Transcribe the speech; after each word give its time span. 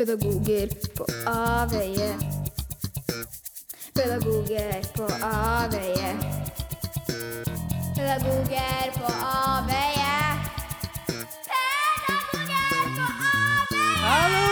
Pedagoger 0.00 0.68
på 0.96 1.04
avveie. 1.26 2.16
Pedagoger 3.94 4.82
på 4.96 5.02
avveie. 5.04 6.16
Pedagoger 7.96 8.90
på 8.94 9.12
avveie. 9.12 10.16
Pedagoger 11.50 12.84
på 12.96 13.06
avveie! 13.28 14.00
Hallo! 14.06 14.48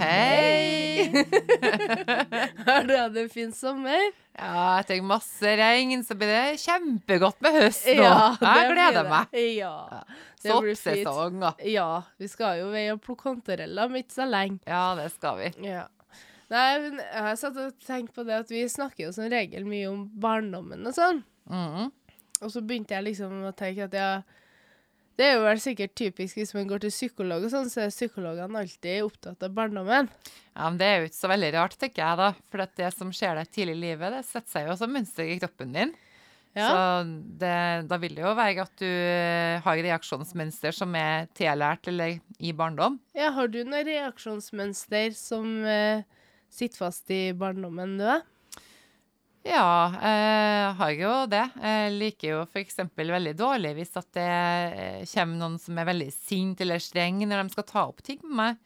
Hei! 0.00 0.58
Har 2.66 2.86
du 2.88 2.92
hatt 2.96 3.16
en 3.20 3.30
fin 3.32 3.52
sommer? 3.54 4.10
Ja, 4.32 4.78
jeg 4.80 4.86
tenker 4.88 5.08
masse 5.10 5.54
regn 5.60 6.04
så 6.06 6.16
blir 6.16 6.30
det 6.32 6.60
kjempegodt 6.62 7.40
med 7.44 7.56
høst 7.58 7.88
nå. 7.88 7.96
Ja, 8.00 8.34
jeg 8.40 8.70
gleder 8.72 9.08
meg. 9.10 9.34
Ja. 9.58 10.02
Soppsesong 10.42 11.42
Ja, 11.68 11.88
vi 12.18 12.28
skal 12.32 12.62
jo 12.62 12.70
veie 12.72 12.94
og 12.96 13.02
plukke 13.04 13.28
kantareller 13.30 13.90
om 13.90 13.98
ikke 14.00 14.16
så 14.16 14.28
lenge. 14.28 14.62
Ja, 14.66 14.86
det 14.98 15.10
skal 15.14 15.42
vi. 15.42 15.50
Ja. 15.68 15.86
Nei, 16.52 16.68
men 16.84 17.00
jeg 17.00 17.24
har 17.28 17.36
satt 17.40 17.56
og 17.60 17.76
tenkt 17.86 18.12
på 18.16 18.24
det 18.28 18.42
at 18.42 18.50
vi 18.52 18.64
snakker 18.68 19.06
jo 19.06 19.12
som 19.16 19.28
regel 19.32 19.64
mye 19.68 19.88
om 19.88 20.06
barndommen 20.20 20.84
og 20.88 20.96
sånn. 20.96 21.22
Mhm. 21.48 21.90
Og 22.42 22.50
så 22.50 22.58
begynte 22.66 22.96
jeg 22.96 23.06
liksom 23.06 23.44
å 23.46 23.52
tenke 23.54 23.86
at 23.86 23.92
ja 23.94 24.08
Det 25.18 25.26
er 25.26 25.34
jo 25.36 25.42
vel 25.44 25.60
sikkert 25.60 25.92
typisk 25.98 26.38
hvis 26.38 26.54
man 26.56 26.68
går 26.70 26.84
til 26.84 26.92
psykolog 26.94 27.44
og 27.44 27.52
sånn, 27.52 27.68
så 27.72 27.84
er 27.84 27.92
psykologene 27.92 28.62
alltid 28.62 29.04
opptatt 29.04 29.44
av 29.44 29.52
barndommen. 29.56 30.08
Ja, 30.54 30.68
men 30.68 30.78
Det 30.80 30.88
er 30.88 30.96
jo 31.00 31.10
ikke 31.10 31.20
så 31.20 31.32
veldig 31.32 31.50
rart, 31.56 31.76
tenker 31.80 32.04
jeg 32.04 32.20
da. 32.22 32.30
For 32.52 32.64
at 32.64 32.72
det 32.80 32.88
som 32.96 33.12
skjer 33.14 33.36
deg 33.40 33.52
tidlig 33.52 33.76
i 33.76 33.82
livet, 33.88 34.16
det 34.16 34.24
setter 34.28 34.54
seg 34.54 34.70
jo 34.70 34.78
som 34.80 34.92
mønster 34.92 35.28
i 35.28 35.36
kroppen 35.42 35.76
din. 35.76 35.94
Ja. 36.52 36.68
Så 36.68 36.80
det, 37.40 37.52
da 37.88 37.96
vil 38.00 38.16
det 38.16 38.24
jo 38.26 38.32
være 38.36 38.64
at 38.66 38.74
du 38.80 38.88
eh, 38.88 39.60
har 39.64 39.84
reaksjonsmønster 39.86 40.74
som 40.76 40.92
er 41.00 41.30
tillært 41.36 41.88
eller 41.88 42.18
i 42.40 42.52
barndom. 42.56 42.98
ja, 43.16 43.30
har 43.32 43.48
du 43.48 43.62
noen 43.64 43.86
reaksjonsmønster 43.88 45.16
som 45.16 45.62
eh, 45.64 46.04
sitter 46.52 46.84
fast 46.84 47.08
i 47.12 47.22
barndommen, 47.32 47.96
du? 48.00 48.12
Ja, 49.42 49.68
jeg 49.98 50.74
har 50.78 50.90
jo 50.94 51.12
det. 51.30 51.44
Jeg 51.58 51.94
liker 51.96 52.28
jo 52.28 52.42
f.eks. 52.46 52.78
veldig 52.94 53.32
dårlig 53.38 53.72
hvis 53.80 53.96
at 53.98 54.08
det 54.14 54.26
eh, 54.28 55.00
kommer 55.14 55.40
noen 55.40 55.56
som 55.58 55.80
er 55.80 55.88
veldig 55.88 56.10
sint 56.14 56.62
eller 56.62 56.82
streng 56.82 57.24
når 57.26 57.42
de 57.42 57.56
skal 57.56 57.66
ta 57.66 57.86
opp 57.88 58.04
ting 58.06 58.20
med 58.22 58.36
meg. 58.38 58.60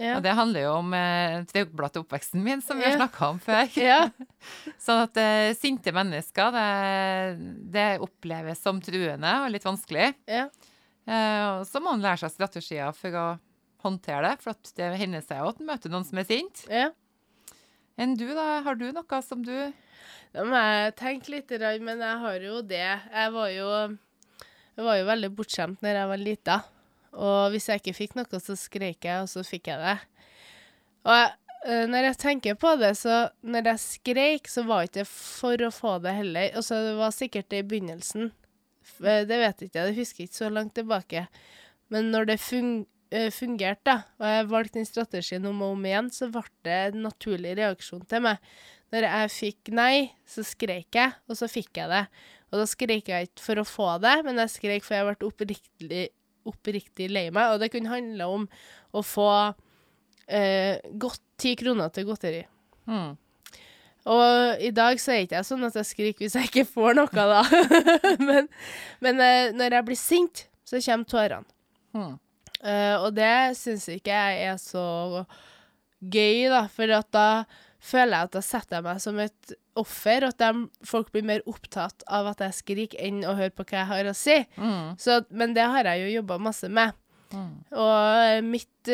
Ja. 0.00 0.14
Og 0.16 0.22
det 0.24 0.32
handler 0.32 0.64
jo 0.64 0.70
om 0.78 0.94
eh, 0.96 1.42
traugbladet 1.50 2.00
oppveksten 2.00 2.40
min, 2.44 2.62
som 2.64 2.78
vi 2.80 2.86
har 2.86 2.94
snakka 2.96 3.26
om 3.34 3.40
før. 3.42 3.66
ja. 3.90 3.98
Sånn 4.86 5.02
at 5.02 5.18
eh, 5.20 5.50
sinte 5.58 5.92
mennesker, 5.92 6.54
det, 6.56 7.50
det 7.74 7.88
oppleves 8.00 8.62
som 8.64 8.80
truende 8.84 9.34
og 9.42 9.50
litt 9.52 9.66
vanskelig. 9.66 10.12
ja. 10.30 10.48
Eh, 11.10 11.44
og 11.56 11.64
så 11.66 11.80
må 11.82 11.94
man 11.94 12.04
lære 12.04 12.20
seg 12.22 12.30
strategier 12.36 12.92
for 12.94 13.16
å 13.18 13.26
håndtere 13.82 14.28
det, 14.28 14.42
for 14.44 14.52
at 14.52 14.72
det 14.76 14.90
hender 15.00 15.24
seg 15.24 15.40
jo 15.40 15.48
at 15.50 15.58
man 15.58 15.72
møter 15.72 15.90
noen 15.92 16.06
som 16.06 16.20
er 16.22 16.28
sint. 16.28 16.66
ja. 16.70 16.90
Enn 18.00 18.14
du, 18.16 18.30
da? 18.32 18.62
Har 18.64 18.78
du 18.80 18.86
noe 18.96 19.18
som 19.20 19.42
du 19.44 19.52
Da 20.30 20.44
må 20.46 20.58
jeg 20.58 20.94
tenke 20.98 21.32
litt, 21.34 21.50
men 21.82 22.02
jeg 22.04 22.18
har 22.22 22.44
jo 22.44 22.60
det. 22.62 22.84
Jeg 22.86 23.32
var 23.34 23.48
jo, 23.50 23.70
jeg 24.76 24.86
var 24.86 25.00
jo 25.00 25.08
veldig 25.08 25.30
bortskjemt 25.34 25.82
når 25.82 25.98
jeg 25.98 26.10
var 26.12 26.22
lita. 26.22 26.58
Og 27.18 27.50
hvis 27.50 27.66
jeg 27.66 27.82
ikke 27.82 27.96
fikk 27.96 28.16
noe, 28.18 28.40
så 28.42 28.54
skrek 28.58 29.08
jeg, 29.08 29.24
og 29.24 29.30
så 29.32 29.42
fikk 29.46 29.72
jeg 29.72 29.82
det. 29.82 29.96
Og 31.08 31.16
jeg, 31.16 31.32
eh, 31.66 31.86
når 31.90 32.06
jeg 32.10 32.20
tenker 32.22 32.58
på 32.60 32.76
det, 32.78 32.92
så 33.00 33.16
når 33.42 33.72
jeg 33.72 33.82
skreik, 33.82 34.50
så 34.52 34.62
var 34.68 34.86
ikke 34.86 35.00
det 35.00 35.08
for 35.10 35.66
å 35.66 35.72
få 35.74 35.96
det 36.04 36.14
heller. 36.20 36.54
Og 36.54 36.66
så 36.66 36.78
det 36.86 36.94
var 37.00 37.16
sikkert 37.16 37.50
det 37.50 37.64
i 37.64 37.68
begynnelsen. 37.72 38.30
Eh, 39.02 39.24
Det 39.26 39.40
vet 39.42 39.66
ikke 39.66 39.82
jeg, 39.88 39.98
husker 39.98 40.28
ikke 40.28 40.42
så 40.44 40.52
langt 40.54 40.76
tilbake. 40.78 41.26
Men 41.90 42.12
når 42.14 42.30
det 42.30 42.38
eh, 43.10 43.30
fungerte, 43.34 44.04
og 44.20 44.26
jeg 44.30 44.50
valgte 44.54 44.78
den 44.78 44.86
strategien 44.86 45.46
om 45.50 45.62
og 45.66 45.74
om 45.74 45.88
igjen, 45.90 46.10
så 46.14 46.30
ble 46.30 46.46
det 46.62 46.78
en 46.92 47.02
naturlig 47.08 47.56
reaksjon 47.58 48.06
til 48.06 48.28
meg. 48.28 48.38
Når 48.90 49.06
jeg 49.06 49.32
fikk 49.34 49.70
nei, 49.76 50.10
så 50.26 50.42
skrek 50.46 50.98
jeg, 50.98 51.14
og 51.30 51.38
så 51.38 51.48
fikk 51.50 51.78
jeg 51.78 51.90
det. 51.92 52.04
Og 52.50 52.58
da 52.58 52.66
skrek 52.66 53.10
jeg 53.10 53.28
ikke 53.28 53.44
for 53.44 53.62
å 53.62 53.66
få 53.68 53.88
det, 54.02 54.16
men 54.26 54.40
jeg 54.42 54.54
skrek 54.56 54.86
for 54.86 54.98
jeg 54.98 55.06
ble 55.06 55.28
oppriktig, 55.28 56.04
oppriktig 56.50 57.10
lei 57.12 57.28
meg. 57.30 57.54
Og 57.54 57.62
det 57.62 57.70
kunne 57.74 57.92
handle 57.92 58.30
om 58.34 58.46
å 58.96 59.02
få 59.06 59.30
eh, 60.26 60.82
godt 60.98 61.22
ti 61.40 61.54
kroner 61.60 61.92
til 61.94 62.08
godteri. 62.10 62.42
Mm. 62.90 63.14
Og 64.10 64.64
i 64.64 64.72
dag 64.74 64.98
så 64.98 65.12
er 65.14 65.26
ikke 65.26 65.38
jeg 65.38 65.48
sånn 65.50 65.66
at 65.68 65.76
jeg 65.76 65.88
skriker 65.90 66.24
hvis 66.24 66.36
jeg 66.38 66.50
ikke 66.50 66.66
får 66.72 66.98
noe, 66.98 67.26
da. 67.34 67.44
men 68.28 68.50
men 69.04 69.22
eh, 69.22 69.52
når 69.54 69.78
jeg 69.78 69.88
blir 69.90 70.00
sint, 70.00 70.44
så 70.66 70.80
kommer 70.82 71.10
tårene. 71.10 71.58
Mm. 71.94 72.12
Eh, 72.60 72.96
og 72.98 73.14
det 73.16 73.56
syns 73.58 73.86
ikke 73.92 74.14
jeg 74.14 74.50
er 74.50 74.58
så 74.60 75.24
gøy, 76.00 76.48
da, 76.52 76.64
for 76.72 76.96
at 76.96 77.08
da 77.14 77.28
føler 77.80 78.16
jeg 78.16 78.28
at 78.30 78.34
da 78.36 78.42
setter 78.44 78.76
jeg 78.78 78.86
meg 78.86 79.02
som 79.02 79.18
et 79.24 79.52
offer, 79.80 80.26
og 80.26 80.34
at 80.34 80.42
de, 80.42 80.64
folk 80.86 81.12
blir 81.14 81.24
mer 81.26 81.44
opptatt 81.48 82.04
av 82.08 82.28
at 82.34 82.42
jeg 82.44 82.58
skriker, 82.58 83.00
enn 83.00 83.22
å 83.24 83.36
høre 83.38 83.54
på 83.56 83.64
hva 83.64 83.78
jeg 83.82 83.90
har 83.92 84.10
å 84.10 84.16
si. 84.16 84.36
Mm. 84.60 84.96
Så, 85.00 85.22
men 85.30 85.54
det 85.56 85.64
har 85.72 85.88
jeg 85.88 86.04
jo 86.04 86.18
jobba 86.20 86.38
masse 86.50 86.68
med. 86.68 86.92
Mm. 87.30 87.50
Og 87.78 88.44
mitt 88.50 88.66
mitt 88.80 88.88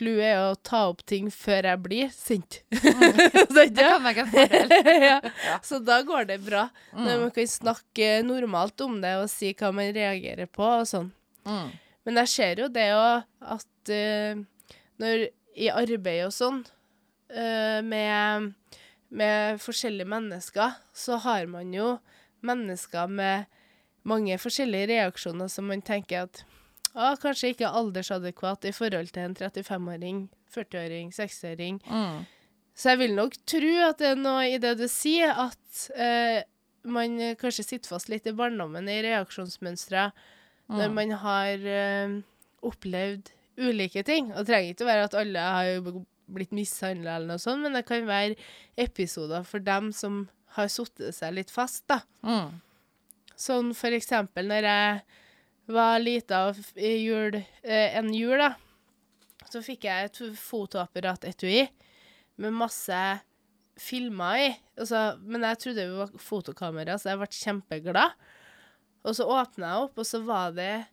uh, 0.00 0.22
er 0.24 0.38
å 0.48 0.54
ta 0.64 0.78
opp 0.88 1.02
ting 1.04 1.26
før 1.30 1.66
jeg 1.68 1.80
blir 1.84 2.06
sint. 2.14 2.62
Sant, 2.72 3.52
Det 3.52 3.84
kan 3.84 4.00
være 4.02 4.22
en 4.24 4.30
fordel. 4.32 4.70
ja. 5.10 5.18
Ja. 5.44 5.56
Så 5.62 5.78
da 5.84 5.98
går 6.08 6.24
det 6.30 6.38
bra. 6.46 6.62
Når 6.94 7.10
Mm. 7.18 7.20
man 7.26 7.30
kan 7.36 7.46
snakke 7.52 8.08
normalt 8.24 8.80
om 8.80 8.96
det 9.02 9.12
og 9.20 9.28
si 9.28 9.52
hva 9.52 9.68
man 9.76 9.92
reagerer 9.92 10.48
på 10.48 10.64
og 10.64 10.86
sånn. 10.88 11.10
Hmm. 11.44 11.68
Men 12.08 12.22
jeg 12.22 12.32
ser 12.32 12.62
jo 12.64 12.68
det 12.72 12.86
òg, 12.96 13.26
at 13.44 13.92
uh, 13.92 14.40
når 15.04 15.26
i 15.56 15.68
arbeid 15.68 16.24
og 16.30 16.32
sånn, 16.32 16.64
eh, 17.30 17.80
med, 17.82 18.52
med 19.10 19.60
forskjellige 19.62 20.08
mennesker, 20.08 20.76
så 20.94 21.18
har 21.24 21.46
man 21.50 21.72
jo 21.74 21.96
mennesker 22.46 23.08
med 23.10 23.46
mange 24.06 24.36
forskjellige 24.38 24.90
reaksjoner 24.92 25.48
som 25.50 25.66
man 25.66 25.82
tenker 25.82 26.28
at 26.28 26.44
ah, 26.94 27.16
kanskje 27.18 27.52
ikke 27.52 27.66
er 27.66 27.78
aldersadekvat 27.80 28.68
i 28.68 28.72
forhold 28.76 29.10
til 29.12 29.24
en 29.26 29.34
35-åring, 29.36 30.20
40-åring, 30.54 31.10
60-åring. 31.16 31.80
Mm. 31.90 32.20
Så 32.76 32.92
jeg 32.92 33.00
vil 33.02 33.16
nok 33.16 33.34
tro 33.48 33.72
at 33.88 33.98
det 33.98 34.12
er 34.12 34.20
noe 34.20 34.46
i 34.52 34.60
det 34.62 34.74
du 34.78 34.86
sier, 34.88 35.32
at 35.32 35.82
uh, 35.96 36.38
man 36.86 37.18
kanskje 37.40 37.64
sitter 37.66 37.90
fast 37.90 38.10
litt 38.12 38.28
i 38.28 38.34
barndommen 38.36 38.88
i 38.92 39.00
reaksjonsmønstre 39.08 40.10
når 40.66 40.88
Mm. 40.90 40.94
man 40.98 41.10
har 41.22 41.62
uh, 41.62 42.14
opplevd 42.66 43.28
ulike 43.62 44.02
ting. 44.02 44.32
Og 44.32 44.40
det 44.42 44.48
trenger 44.50 44.72
ikke 44.74 44.84
å 44.86 44.88
være 44.88 45.04
at 45.06 45.14
alle 45.20 45.44
har 45.56 45.68
jo 45.70 46.00
blitt 46.26 46.54
mishandla 46.54 47.16
eller 47.16 47.34
noe 47.34 47.42
sånt, 47.42 47.62
men 47.64 47.76
det 47.76 47.84
kan 47.88 48.06
være 48.08 48.36
episoder 48.80 49.46
for 49.46 49.62
dem 49.64 49.92
som 49.94 50.24
har 50.56 50.70
satt 50.72 51.02
seg 51.14 51.36
litt 51.36 51.52
fast, 51.52 51.84
da. 51.90 52.00
Mm. 52.26 52.58
Sånn 53.36 53.72
for 53.76 53.92
eksempel 53.92 54.48
når 54.48 54.68
jeg 54.70 55.00
var 55.76 55.98
lita 56.00 56.46
og 56.48 56.60
jul, 56.78 57.36
eh, 57.62 57.96
en 57.98 58.12
jul, 58.14 58.38
da, 58.40 58.54
så 59.50 59.62
fikk 59.64 59.86
jeg 59.88 60.08
et 60.08 60.20
fotoapparat-etui 60.40 61.66
med 62.42 62.54
masse 62.54 63.00
filmer 63.80 64.40
i. 64.40 64.48
Altså, 64.78 65.02
men 65.22 65.44
jeg 65.50 65.60
trodde 65.62 65.84
det 65.84 65.98
var 65.98 66.14
fotokamera, 66.22 66.96
så 66.98 67.12
jeg 67.12 67.20
ble 67.20 67.30
kjempeglad. 67.32 68.16
Og 69.06 69.14
så 69.18 69.26
åpna 69.30 69.68
jeg 69.70 69.86
opp, 69.86 70.00
og 70.00 70.08
så 70.08 70.22
var 70.26 70.54
det 70.56 70.86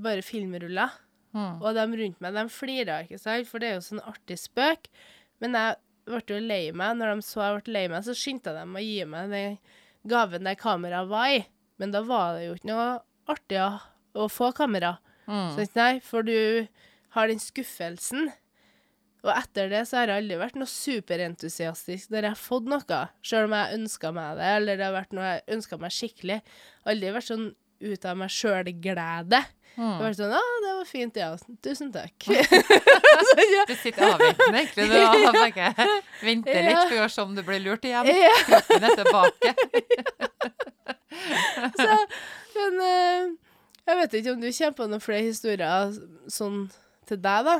bare 0.00 0.24
filmruller. 0.24 0.92
Hmm. 1.36 1.60
Og 1.62 1.76
de 1.76 1.84
rundt 1.86 2.22
meg, 2.22 2.34
de 2.34 2.44
flira, 2.50 3.02
ikke 3.04 3.20
sant, 3.20 3.48
for 3.48 3.62
det 3.62 3.70
er 3.70 3.78
jo 3.78 3.86
sånn 3.86 4.02
artig 4.02 4.38
spøk. 4.40 4.90
Men 5.42 5.56
jeg 5.56 5.78
ble 6.10 6.22
jo 6.26 6.40
lei 6.42 6.64
meg. 6.74 6.98
Når 6.98 7.14
de 7.14 7.26
så 7.26 7.44
jeg 7.44 7.60
ble 7.60 7.76
lei 7.76 7.86
meg, 7.92 8.04
så 8.06 8.16
skyndte 8.18 8.54
de 8.56 8.66
å 8.66 8.82
gi 8.84 8.98
meg 9.08 9.32
den 9.34 9.56
gaven 10.10 10.48
der 10.48 10.58
kameraet 10.58 11.10
var 11.10 11.36
i. 11.36 11.40
Men 11.80 11.94
da 11.94 12.02
var 12.04 12.36
det 12.36 12.48
jo 12.48 12.58
ikke 12.58 12.72
noe 12.72 12.90
artig 13.30 13.60
å, 13.62 13.70
å 14.20 14.28
få 14.32 14.50
kamera. 14.56 14.96
Mm. 15.30 15.54
Så, 15.54 15.66
nei, 15.78 15.92
for 16.04 16.26
du 16.26 16.66
har 17.14 17.30
den 17.30 17.42
skuffelsen. 17.42 18.30
Og 19.20 19.30
etter 19.34 19.68
det 19.68 19.82
så 19.88 20.00
har 20.00 20.10
jeg 20.10 20.22
aldri 20.22 20.38
vært 20.40 20.56
noe 20.56 20.70
superentusiastisk 20.70 22.12
når 22.12 22.26
jeg 22.26 22.32
har 22.32 22.40
fått 22.40 22.70
noe, 22.72 23.00
sjøl 23.20 23.50
om 23.50 23.56
jeg 23.56 23.76
ønska 23.76 24.12
meg 24.16 24.38
det, 24.38 24.52
eller 24.56 24.80
det 24.80 24.86
har 24.86 24.96
vært 24.96 25.16
noe 25.16 25.26
jeg 25.26 25.42
ønska 25.58 25.78
meg 25.80 25.92
skikkelig. 25.92 26.38
Aldri 26.88 27.12
vært 27.16 27.28
sånn 27.28 27.50
ut 27.80 28.04
av 28.04 28.16
meg 28.20 28.30
sjøl-glede. 28.34 29.40
Det 29.80 29.86
var 30.02 30.12
sånn 30.18 30.32
'Å, 30.34 30.40
det 30.64 30.72
var 30.76 30.84
fint, 30.88 31.16
ja. 31.16 31.28
Tusen 31.64 31.92
takk'. 31.94 32.26
så, 32.26 33.44
ja. 33.56 33.64
Du 33.68 33.74
sitter 33.78 34.02
avventende, 34.10 34.58
egentlig. 34.60 34.88
Du 34.90 34.96
har 35.24 35.32
bare 35.32 35.86
venter 36.20 36.62
litt 36.66 36.82
for 36.90 37.04
å 37.04 37.08
se 37.14 37.22
om 37.22 37.34
du 37.38 37.42
blir 37.46 37.62
lurt 37.64 37.86
igjen. 37.88 38.10
ja. 38.26 38.34
Kroppen 38.48 38.84
er 38.90 38.96
tilbake. 38.98 39.54
Så, 41.78 41.88
men 42.58 42.76
eh, 42.84 43.30
jeg 43.88 43.98
vet 44.02 44.18
ikke 44.20 44.34
om 44.34 44.42
du 44.42 44.50
kommer 44.50 44.76
på 44.82 44.88
noen 44.90 45.02
flere 45.04 45.24
historier 45.30 45.96
sånn 46.30 46.60
til 47.08 47.18
deg, 47.22 47.48
da? 47.48 47.56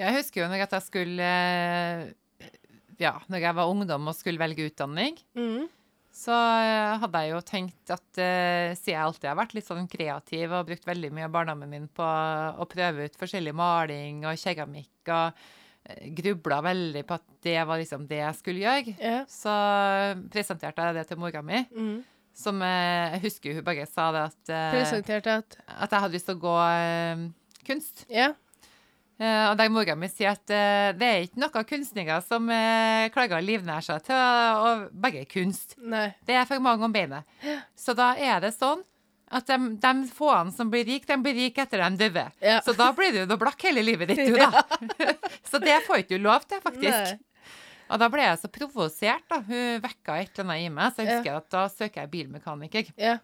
Jeg 0.00 0.16
husker 0.18 0.42
jo 0.42 0.50
når 0.50 0.64
jeg 0.64 0.82
skulle 0.88 1.28
eh, 1.30 2.50
Ja, 2.98 3.14
når 3.30 3.46
jeg 3.46 3.56
var 3.60 3.70
ungdom 3.70 4.10
og 4.10 4.16
skulle 4.18 4.42
velge 4.42 4.66
utdanning, 4.70 5.16
Mm. 5.38 5.68
Så 6.14 6.30
eh, 6.62 6.94
hadde 7.02 7.20
jeg 7.24 7.32
jo 7.32 7.40
tenkt 7.48 7.90
at 7.90 8.20
uh, 8.22 8.70
siden 8.78 8.92
jeg 8.94 9.02
alltid 9.02 9.28
har 9.32 9.38
vært 9.40 9.54
litt 9.56 9.66
sånn 9.66 9.88
kreativ 9.90 10.52
og 10.54 10.68
brukt 10.68 10.86
veldig 10.86 11.10
mye 11.16 11.26
av 11.26 11.32
barndommen 11.34 11.72
min 11.72 11.88
på 11.90 12.06
å 12.06 12.66
prøve 12.70 13.08
ut 13.08 13.18
forskjellig 13.18 13.54
maling 13.58 14.22
og 14.28 14.38
keramikk 14.38 15.10
og 15.10 15.34
uh, 15.34 16.06
grubla 16.16 16.60
veldig 16.64 17.02
på 17.08 17.18
at 17.18 17.26
det 17.44 17.56
var 17.66 17.82
liksom 17.82 18.06
det 18.08 18.22
jeg 18.22 18.38
skulle 18.38 18.62
gjøre. 18.62 18.94
yeah. 19.02 19.26
Så 19.28 19.52
presenterte 20.32 20.86
jeg 20.86 20.96
det 21.00 21.06
til 21.10 21.18
mora 21.20 21.42
mi, 21.42 21.64
Mm. 21.74 21.98
som 22.34 22.62
eh, 22.62 23.12
jeg 23.18 23.20
husker 23.28 23.58
hun 23.58 23.66
bare 23.66 23.84
sa 23.86 24.06
det 24.14 24.22
at, 24.30 24.40
eh, 24.54 24.70
Presenterte 24.78 25.34
at 25.42 25.58
at 25.68 25.90
jeg 25.92 26.00
hadde 26.06 26.14
lyst 26.16 26.26
til 26.30 26.38
å 26.38 26.42
gå 26.46 26.54
eh, 26.70 27.26
kunst. 27.66 28.06
Ja. 28.10 28.32
Eh, 29.14 29.44
og 29.46 29.54
der 29.60 29.70
mora 29.70 29.94
mi 29.94 30.08
sier 30.10 30.32
at 30.32 30.50
uh, 30.50 30.88
det 30.98 31.06
er 31.06 31.20
ikke 31.28 31.38
noen 31.38 31.66
kunstnere 31.68 32.16
som 32.26 32.48
uh, 32.50 33.04
klarer 33.14 33.38
å 33.38 33.44
livnære 33.46 33.84
seg 33.86 34.08
til 34.08 34.16
å, 34.18 34.72
bare 34.90 35.22
kunst. 35.30 35.76
Nei. 35.78 36.08
Det 36.26 36.34
er 36.34 36.48
for 36.50 36.64
mange 36.64 36.82
om 36.88 36.94
beinet. 36.94 37.22
Så 37.78 37.94
da 37.94 38.12
er 38.18 38.42
det 38.42 38.50
sånn 38.56 38.82
at 39.34 39.46
de, 39.48 39.56
de 39.82 39.92
fåene 40.14 40.52
som 40.54 40.68
blir 40.70 40.84
rike, 40.86 41.06
de 41.08 41.16
blir 41.22 41.38
rike 41.44 41.62
etter 41.62 41.80
de 41.84 42.02
døde. 42.04 42.24
Ja. 42.42 42.58
Så 42.66 42.74
da 42.78 42.90
blir 42.94 43.14
du 43.14 43.22
noe 43.30 43.38
blakk 43.40 43.62
hele 43.66 43.82
livet 43.86 44.10
ditt, 44.10 44.26
du, 44.30 44.36
da. 44.42 44.64
så 45.50 45.62
det 45.62 45.78
får 45.86 46.02
ikke 46.02 46.18
du 46.18 46.26
lov 46.26 46.44
til, 46.50 46.60
faktisk. 46.64 47.14
Nei. 47.14 47.54
Og 47.94 48.00
da 48.00 48.08
ble 48.10 48.22
jeg 48.24 48.40
så 48.40 48.48
provosert, 48.50 49.24
da. 49.30 49.38
Hun 49.44 49.82
vekka 49.84 50.18
et 50.22 50.38
eller 50.40 50.54
annet 50.56 50.66
i 50.66 50.74
meg, 50.74 50.94
så 50.94 51.02
jeg 51.04 51.10
Ja. 51.10 51.16
husker 51.20 51.38
at 51.38 51.48
da 51.54 51.64
søker 51.70 52.02
jeg 52.02 52.12
bilmekaniker. 52.14 52.92
Ja. 52.98 53.18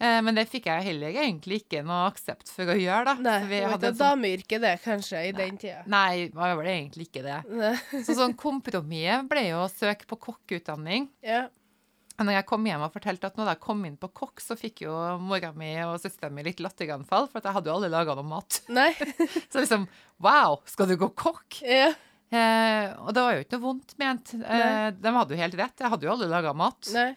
Eh, 0.00 0.20
men 0.22 0.34
det 0.34 0.48
fikk 0.50 0.64
jeg 0.66 0.82
heller 0.82 1.14
egentlig 1.14 1.60
ikke 1.62 1.82
noe 1.86 2.08
aksept 2.10 2.48
for 2.50 2.64
å 2.66 2.74
gjøre, 2.74 3.04
da. 3.04 3.14
Nei. 3.22 3.38
Vi 3.46 3.54
Det 3.60 3.62
var 3.62 3.70
hadde 3.76 3.90
sånn- 3.92 3.98
dameyrke, 4.02 4.60
det, 4.60 4.72
kanskje, 4.82 5.20
i 5.28 5.32
den 5.32 5.58
tida. 5.58 5.82
Nei, 5.86 6.26
det 6.28 6.34
var 6.34 6.56
vel 6.56 6.66
egentlig 6.66 7.06
ikke 7.10 7.22
det. 7.22 7.40
Så 8.04 8.16
sånn 8.18 8.34
kompromisset 8.34 9.28
ble 9.30 9.44
jo 9.50 9.60
å 9.62 9.70
søke 9.70 10.06
på 10.10 10.18
kokkeutdanning. 10.18 11.08
Ja. 11.22 11.48
Når 12.22 12.34
jeg 12.36 12.46
kom 12.46 12.64
hjem 12.66 12.82
og 12.84 12.92
fortalte 12.92 13.24
at 13.26 13.36
nå 13.36 13.42
hadde 13.42 13.54
jeg 13.56 13.60
kom 13.64 13.84
inn 13.88 13.96
på 13.96 14.08
kokk, 14.12 14.38
så 14.44 14.54
fikk 14.58 14.82
jo 14.84 14.92
mora 15.18 15.52
mi 15.56 15.72
og 15.82 15.96
søstera 15.98 16.30
min 16.30 16.44
litt 16.44 16.60
latteranfall, 16.60 17.26
for 17.32 17.40
jeg 17.40 17.52
hadde 17.56 17.66
jo 17.70 17.74
aldri 17.78 17.90
laga 17.90 18.14
noe 18.14 18.26
mat. 18.28 18.60
Nei. 18.68 18.92
Så 19.50 19.62
liksom 19.62 19.88
Wow, 20.22 20.60
skal 20.66 20.86
du 20.86 20.96
gå 20.96 21.08
kokk? 21.14 21.62
Ja. 21.66 21.92
Eh, 22.32 22.92
og 23.02 23.10
det 23.16 23.22
var 23.24 23.34
jo 23.34 23.42
ikke 23.44 23.56
noe 23.58 23.64
vondt 23.64 23.96
ment. 23.98 24.34
Eh, 24.34 24.90
de 24.92 25.10
hadde 25.16 25.34
jo 25.34 25.40
helt 25.40 25.54
rett. 25.58 25.78
Jeg 25.82 25.90
hadde 25.90 26.06
jo 26.06 26.12
aldri 26.14 26.28
laga 26.30 26.52
mat. 26.54 26.86
Nei. 26.94 27.10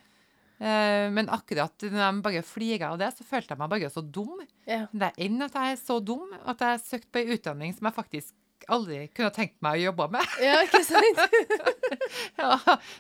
Eh, 0.56 1.08
men 1.12 1.30
akkurat 1.34 1.84
når 1.84 2.00
de 2.00 2.24
bare 2.24 2.46
flira 2.48 2.94
av 2.94 3.00
det, 3.02 3.12
så 3.18 3.28
følte 3.28 3.54
jeg 3.54 3.62
meg 3.62 3.74
bare 3.74 3.92
så 3.92 4.04
dum. 4.04 4.40
Ja. 4.70 4.86
Det 4.92 5.12
er 5.12 5.22
enn 5.28 5.46
at 5.46 5.58
jeg 5.60 5.76
er 5.76 5.82
så 5.82 6.00
dum 6.00 6.32
at 6.38 6.64
jeg 6.64 6.84
søkte 6.86 7.12
på 7.12 7.24
en 7.24 7.36
utdanning 7.36 7.76
som 7.76 7.90
jeg 7.90 7.98
faktisk 7.98 8.34
aldri 8.74 9.00
kunne 9.16 9.32
tenkt 9.36 9.58
meg 9.66 9.80
å 9.80 9.84
jobbe 9.90 10.08
med. 10.16 10.36
ja, 10.42 10.62
ikke 10.66 10.82
sant? 10.84 11.22
Ja, 12.40 12.56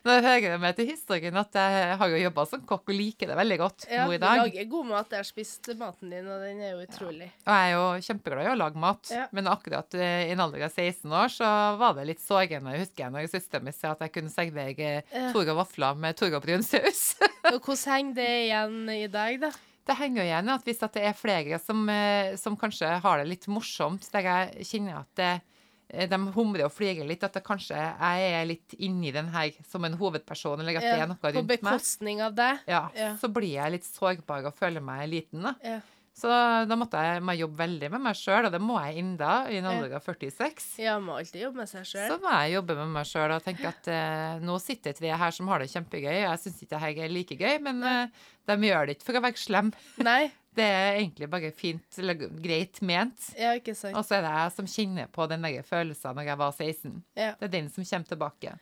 Nå 0.06 0.14
hører 0.24 0.46
jeg 0.46 0.60
meg 0.62 0.76
til 0.78 0.88
historien 0.90 1.36
at 1.40 1.56
jeg 1.58 1.96
har 2.00 2.12
jo 2.12 2.20
jobba 2.22 2.46
som 2.50 2.62
kokk 2.68 2.92
og 2.92 2.96
liker 2.96 3.30
det 3.32 3.38
veldig 3.40 3.58
godt 3.62 3.86
Ja, 3.92 4.06
nå 4.06 4.14
du 4.14 4.16
i 4.18 4.22
dag. 4.22 4.42
lager 4.44 4.68
god 4.72 4.88
mat. 4.92 5.12
Jeg 5.16 5.22
har 5.24 5.28
spist 5.28 5.70
maten 5.80 6.12
din, 6.14 6.28
og 6.32 6.44
den 6.46 6.62
er 6.64 6.74
jo 6.76 6.86
utrolig. 6.86 7.30
Og 7.46 7.52
jeg 7.54 7.66
er 7.66 7.74
jo 7.76 7.84
kjempeglad 8.08 8.48
i 8.48 8.52
å 8.54 8.58
lage 8.60 8.82
mat, 8.86 9.12
Ja. 9.14 9.26
men 9.36 9.50
akkurat 9.52 9.98
eh, 10.00 10.28
i 10.30 10.34
en 10.36 10.44
alder 10.46 10.66
av 10.68 10.74
16 10.76 11.12
år 11.22 11.32
så 11.36 11.52
var 11.82 11.96
det 11.98 12.08
litt 12.12 12.24
sårende, 12.24 12.76
husker 12.80 13.06
jeg, 13.06 13.14
når 13.16 13.30
søsteren 13.32 13.66
min 13.68 13.76
sa 13.78 13.94
at 13.96 14.04
jeg 14.06 14.14
kunne 14.16 14.34
servere 14.34 14.92
Ja. 15.12 15.30
Toro 15.34 15.56
vafler 15.60 15.96
med 16.00 16.18
Toro 16.20 16.40
brun 16.44 16.64
saus. 16.66 17.16
Og 17.54 17.60
hvordan 17.62 17.94
henger 17.96 18.16
det 18.22 18.30
igjen 18.46 18.78
i 18.96 19.08
dag, 19.12 19.40
da? 19.48 19.52
Det 19.86 19.94
henger 20.00 20.24
jo 20.24 20.30
igjen 20.32 20.48
at 20.50 20.64
hvis 20.66 20.80
det 20.82 21.02
er 21.06 21.14
flere 21.18 21.60
som, 21.62 21.84
eh, 21.90 22.34
som 22.42 22.56
kanskje 22.58 22.88
har 23.04 23.20
det 23.22 23.28
litt 23.30 23.46
morsomt, 23.52 24.08
der 24.14 24.26
jeg 24.26 24.66
kjenner 24.72 25.04
at 25.04 25.12
det, 25.20 25.34
eh, 25.36 25.52
de 25.90 26.18
humrer 26.36 26.66
og 26.66 26.72
flirer 26.74 27.06
litt, 27.08 27.24
at 27.24 27.34
det 27.38 27.44
kanskje 27.46 27.76
jeg 27.78 28.30
er 28.40 28.46
litt 28.50 28.74
inni 28.80 29.12
den 29.16 29.28
her 29.34 29.52
som 29.70 29.86
en 29.86 29.98
hovedperson, 30.00 30.60
eller 30.64 30.78
at 30.80 30.86
det 30.88 30.94
er 31.04 31.08
noe 31.12 31.18
rundt 31.22 31.48
meg. 31.48 31.60
På 31.62 31.70
bekostning 31.70 32.22
av 32.26 32.34
deg? 32.36 32.64
Ja, 32.68 32.88
Ja. 32.96 33.16
så 33.22 33.30
blir 33.32 33.54
jeg 33.60 33.72
litt 33.78 33.86
sårbar 33.86 34.46
og 34.50 34.56
føler 34.58 34.82
meg 34.82 35.10
liten. 35.10 35.42
da. 35.44 35.54
Ja. 35.64 35.80
Så 36.16 36.30
da 36.32 36.76
måtte 36.80 36.96
jeg 36.96 37.20
må 37.28 37.34
jobbe 37.36 37.58
veldig 37.60 37.90
med 37.92 38.00
meg 38.06 38.16
sjøl, 38.16 38.46
og 38.48 38.52
det 38.54 38.62
må 38.64 38.78
jeg 38.80 39.02
enda 39.04 39.50
i 39.52 39.58
en 39.60 39.66
alder 39.68 39.98
av 39.98 40.02
46. 40.06 40.78
Ja, 40.80 40.94
må 40.98 41.18
alltid 41.20 41.42
jobbe 41.44 41.58
med 41.60 41.68
seg 41.68 41.84
selv. 41.90 42.08
Så 42.14 42.22
må 42.24 42.32
jeg 42.40 42.54
jobbe 42.56 42.78
med 42.80 42.88
meg 42.96 43.06
sjøl 43.10 43.34
og 43.36 43.44
tenke 43.44 43.68
at 43.68 43.90
eh, 43.92 44.40
nå 44.40 44.56
sitter 44.64 44.96
tre 44.96 45.12
her 45.12 45.32
som 45.36 45.48
har 45.52 45.60
det 45.60 45.68
kjempegøy. 45.74 46.16
og 46.24 46.32
Jeg 46.32 46.40
syns 46.46 46.62
ikke 46.64 46.72
det 46.72 46.80
her 46.86 47.04
er 47.04 47.12
like 47.12 47.36
gøy, 47.36 47.60
men 47.68 47.84
eh, 47.84 48.08
de 48.48 48.56
gjør 48.70 48.88
det 48.88 48.96
ikke 48.96 49.10
for 49.10 49.20
å 49.20 49.24
være 49.28 49.44
slem. 49.44 49.74
Nei, 50.08 50.32
Det 50.56 50.66
er 50.66 50.98
egentlig 51.02 51.28
bare 51.30 51.52
fint 51.56 51.98
eller 52.00 52.20
greit 52.42 52.82
ment. 52.82 53.32
ja, 53.38 53.54
ikke 53.60 53.76
sant. 53.76 53.96
Og 53.98 54.06
så 54.08 54.18
er 54.18 54.26
det 54.26 54.34
jeg 54.36 54.54
som 54.56 54.70
kjenner 54.72 55.10
på 55.12 55.28
den 55.32 55.44
der 55.44 55.66
følelsen 55.68 56.16
når 56.16 56.30
jeg 56.30 56.42
var 56.42 56.54
16. 56.54 56.94
Ja. 57.18 57.34
Det 57.40 57.50
er 57.50 57.56
den 57.58 57.72
som 57.74 57.88
kommer 57.88 58.12
tilbake. 58.14 58.56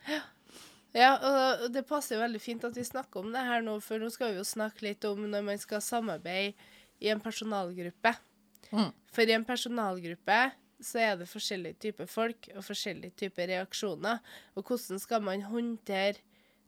Ja, 0.94 1.12
og 1.18 1.69
det 1.74 1.86
passer 1.90 2.18
jo 2.18 2.22
veldig 2.22 2.42
fint 2.42 2.66
at 2.68 2.75
vi 2.78 2.86
snakker 2.86 3.24
om 3.24 3.31
det 3.34 3.42
her 3.42 3.63
nå, 3.66 3.80
for 3.81 4.01
nå 4.01 4.12
skal 4.13 4.34
vi 4.34 4.42
jo 4.42 4.45
snakke 4.45 4.86
litt 4.86 5.06
om 5.10 5.24
når 5.25 5.45
man 5.45 5.62
skal 5.62 5.81
samarbeide 5.81 6.54
i 7.01 7.10
en 7.10 7.22
personalgruppe. 7.22 8.13
Mm. 8.74 8.92
For 9.13 9.30
i 9.30 9.34
en 9.36 9.45
personalgruppe 9.48 10.42
så 10.84 11.00
er 11.01 11.18
det 11.18 11.30
forskjellige 11.31 11.80
typer 11.88 12.10
folk 12.10 12.50
og 12.54 12.63
forskjellige 12.68 13.18
typer 13.24 13.50
reaksjoner. 13.54 14.22
Og 14.57 14.68
hvordan 14.68 15.01
skal 15.01 15.24
man 15.25 15.45
håndtere 15.48 16.22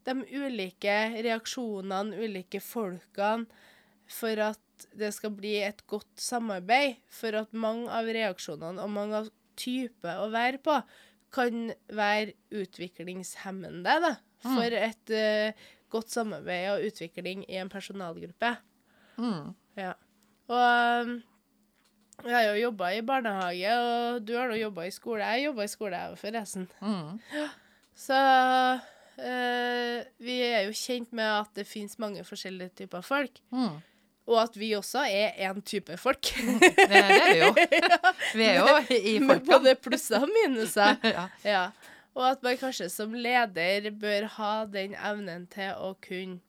de 0.06 0.14
ulike 0.38 0.96
reaksjonene, 1.26 2.18
ulike 2.22 2.62
folkene, 2.62 3.48
for 4.06 4.42
at 4.52 4.65
det 4.98 5.12
skal 5.16 5.34
bli 5.36 5.56
et 5.64 5.82
godt 5.90 6.10
samarbeid? 6.22 7.02
For 7.14 7.36
at 7.40 7.54
mange 7.56 7.90
av 7.94 8.10
reaksjonene 8.10 8.84
og 8.84 8.94
mange 8.94 9.24
av 9.24 9.30
typer 9.60 10.24
å 10.24 10.32
være 10.34 10.60
på 10.64 10.80
kan 11.36 11.70
være 11.92 12.36
utviklingshemmende 12.56 13.96
da, 14.04 14.14
for 14.46 14.76
et 14.78 15.12
uh, 15.12 15.68
godt 15.92 16.14
samarbeid 16.14 16.70
og 16.74 16.90
utvikling 16.90 17.44
i 17.50 17.60
en 17.60 17.72
personalgruppe. 17.72 18.56
Mm. 19.20 19.54
Ja. 19.80 19.94
Og 20.52 21.08
um, 21.08 21.16
jeg 22.24 22.36
har 22.36 22.46
jo 22.48 22.62
jobba 22.62 22.92
i 22.96 23.04
barnehage, 23.06 23.72
og 23.76 24.28
du 24.28 24.36
har 24.38 24.50
nå 24.50 24.58
jobba 24.60 24.86
i 24.88 24.94
skole. 24.96 25.26
Jeg 25.36 25.50
jobba 25.50 25.66
i 25.66 25.72
skole, 25.72 26.00
jeg 26.00 26.14
òg, 26.14 26.20
forresten. 26.22 26.68
Mm. 26.80 27.50
Så 28.06 28.20
uh, 29.20 29.98
vi 30.24 30.38
er 30.46 30.64
jo 30.68 30.78
kjent 30.78 31.12
med 31.16 31.28
at 31.28 31.52
det 31.60 31.68
finnes 31.68 32.00
mange 32.00 32.24
forskjellige 32.28 32.84
typer 32.84 33.04
folk. 33.06 33.44
Mm. 33.52 33.82
Og 34.26 34.40
at 34.42 34.56
vi 34.58 34.72
også 34.74 35.04
er 35.06 35.36
én 35.46 35.60
type 35.62 35.98
folk. 36.02 36.32
Det, 36.62 36.72
det 36.78 37.02
er 37.02 37.28
vi 37.30 37.40
jo. 37.40 37.50
Vi 38.34 38.46
er 38.48 38.56
jo 38.58 38.96
i 38.96 39.20
Med 39.22 39.44
både 39.46 39.76
plusser 39.78 40.26
og 40.26 40.32
minuser. 40.34 40.98
Ja. 41.16 41.28
Ja. 41.46 41.66
Og 42.16 42.30
at 42.32 42.44
man 42.44 42.58
kanskje 42.58 42.88
som 42.90 43.14
leder 43.14 43.90
bør 43.92 44.26
ha 44.38 44.54
den 44.72 44.96
evnen 44.96 45.46
til 45.52 45.76
å 45.78 45.94
kunne 46.02 46.40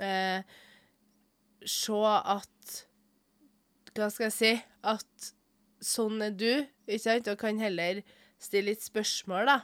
eh, 0.00 0.46
se 1.66 2.02
at 2.36 2.76
Hva 3.96 4.08
skal 4.12 4.28
jeg 4.28 4.36
si? 4.36 4.52
At 4.86 5.32
sånn 5.82 6.22
er 6.22 6.32
du, 6.36 6.50
ikke 6.86 7.02
sant? 7.02 7.28
Og 7.32 7.40
kan 7.40 7.58
heller 7.60 8.00
stille 8.40 8.70
litt 8.70 8.84
spørsmål, 8.84 9.50
da. 9.50 9.58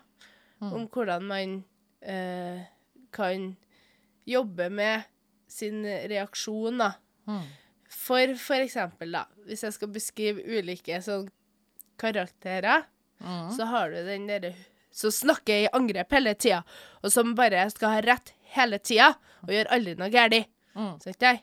Om 0.63 0.87
hvordan 0.93 1.25
man 1.27 1.57
eh, 2.01 2.63
kan 3.15 3.53
jobbe 4.29 4.69
med 4.71 5.09
sin 5.51 5.83
reaksjon, 5.85 6.79
da. 6.81 6.93
Mm. 7.29 7.43
For 8.03 8.35
for 8.41 8.59
eksempel, 8.65 9.13
da, 9.15 9.25
hvis 9.47 9.63
jeg 9.67 9.77
skal 9.77 9.91
beskrive 9.95 10.43
ulike 10.59 10.99
sånn 11.05 11.29
karakterer, 12.01 12.85
Mm. 13.23 13.53
så 13.57 13.65
har 13.71 13.91
du 13.93 14.01
den 14.03 14.25
derre 14.27 14.55
som 14.91 15.11
snakker 15.15 15.63
i 15.63 15.69
angrep 15.73 16.11
hele 16.11 16.33
tida, 16.35 16.65
og 17.05 17.13
som 17.15 17.35
bare 17.39 17.69
skal 17.71 17.93
ha 17.95 18.01
rett 18.03 18.33
hele 18.57 18.79
tida, 18.83 19.13
og 19.45 19.53
gjør 19.55 19.71
aldri 19.71 19.95
noe 20.01 20.11
galt. 20.11 20.49
Mm. 20.75 20.97
Sant 21.01 21.23
jeg? 21.23 21.41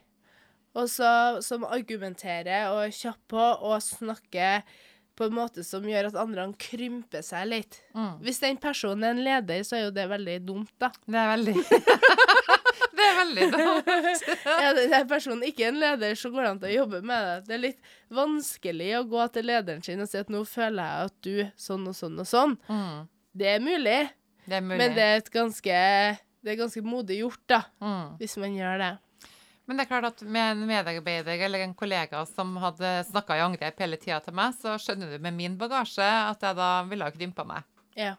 Og 0.76 0.86
så 0.92 1.40
som 1.42 1.64
argumenterer 1.64 2.68
og 2.70 2.84
er 2.84 2.92
kjapp 2.94 3.18
på, 3.32 3.40
og 3.64 3.80
snakker 3.82 4.60
på 5.16 5.24
en 5.26 5.34
måte 5.34 5.64
som 5.64 5.82
gjør 5.88 6.06
at 6.10 6.20
andre 6.20 6.46
krymper 6.60 7.22
seg 7.24 7.48
litt. 7.48 7.80
Mm. 7.96 8.20
Hvis 8.22 8.38
den 8.44 8.56
personen 8.60 9.04
er 9.04 9.10
en 9.16 9.24
leder, 9.24 9.64
så 9.64 9.76
er 9.76 9.82
jo 9.88 9.90
det 9.96 10.06
veldig 10.12 10.36
dumt, 10.46 10.70
da. 10.78 10.92
Det 11.06 11.16
er 11.24 11.32
veldig 11.36 11.56
Det 13.00 13.09
veldig 13.30 13.50
dumt. 13.54 13.90
Er 14.46 14.74
den 14.78 15.08
personen 15.08 15.42
ikke 15.48 15.68
en 15.70 15.78
leder, 15.80 16.14
så 16.18 16.30
går 16.34 16.42
det 16.46 16.50
an 16.50 16.60
å 16.68 16.72
jobbe 16.74 17.00
med 17.02 17.26
det. 17.28 17.36
Det 17.48 17.54
er 17.56 17.62
litt 17.64 17.80
vanskelig 18.20 18.90
å 19.00 19.04
gå 19.10 19.26
til 19.34 19.48
lederen 19.50 19.82
sin 19.86 20.00
og 20.04 20.08
si 20.10 20.18
at 20.20 20.30
nå 20.32 20.42
føler 20.48 20.82
jeg 20.82 21.10
at 21.10 21.20
du 21.26 21.36
sånn 21.60 21.86
og 21.90 21.96
sånn 21.98 22.18
og 22.22 22.28
sånn. 22.28 22.56
Mm. 22.68 23.04
Det 23.40 23.46
er 23.56 23.60
mulig, 23.62 24.00
Det 24.46 24.56
er 24.58 24.64
mulig. 24.66 24.78
men 24.82 24.96
det 24.96 25.04
er 25.06 25.20
et 25.22 25.30
ganske 25.30 25.76
det 26.40 26.54
er 26.54 26.56
ganske 26.56 26.80
modig 26.82 27.18
gjort, 27.20 27.42
da, 27.52 27.62
Mm. 27.84 28.16
hvis 28.18 28.36
man 28.40 28.54
gjør 28.56 28.78
det. 28.80 28.92
Men 29.68 29.76
det 29.76 29.84
er 29.84 29.88
klart 29.90 30.06
at 30.08 30.22
med 30.24 30.56
en 30.56 30.62
medarbeider 30.66 31.42
eller 31.46 31.60
en 31.62 31.74
kollega 31.74 32.24
som 32.26 32.56
hadde 32.58 33.04
snakka 33.06 33.36
i 33.36 33.42
angrep 33.44 33.78
hele 33.78 33.96
tida 34.00 34.18
til 34.24 34.32
meg, 34.34 34.54
så 34.56 34.72
skjønner 34.80 35.12
du 35.12 35.18
med 35.22 35.36
min 35.36 35.58
bagasje 35.60 36.02
at 36.02 36.40
jeg 36.42 36.56
da 36.56 36.70
ville 36.88 37.04
ha 37.04 37.10
krympa 37.14 37.44
meg. 37.46 37.62
Ja. 37.94 38.14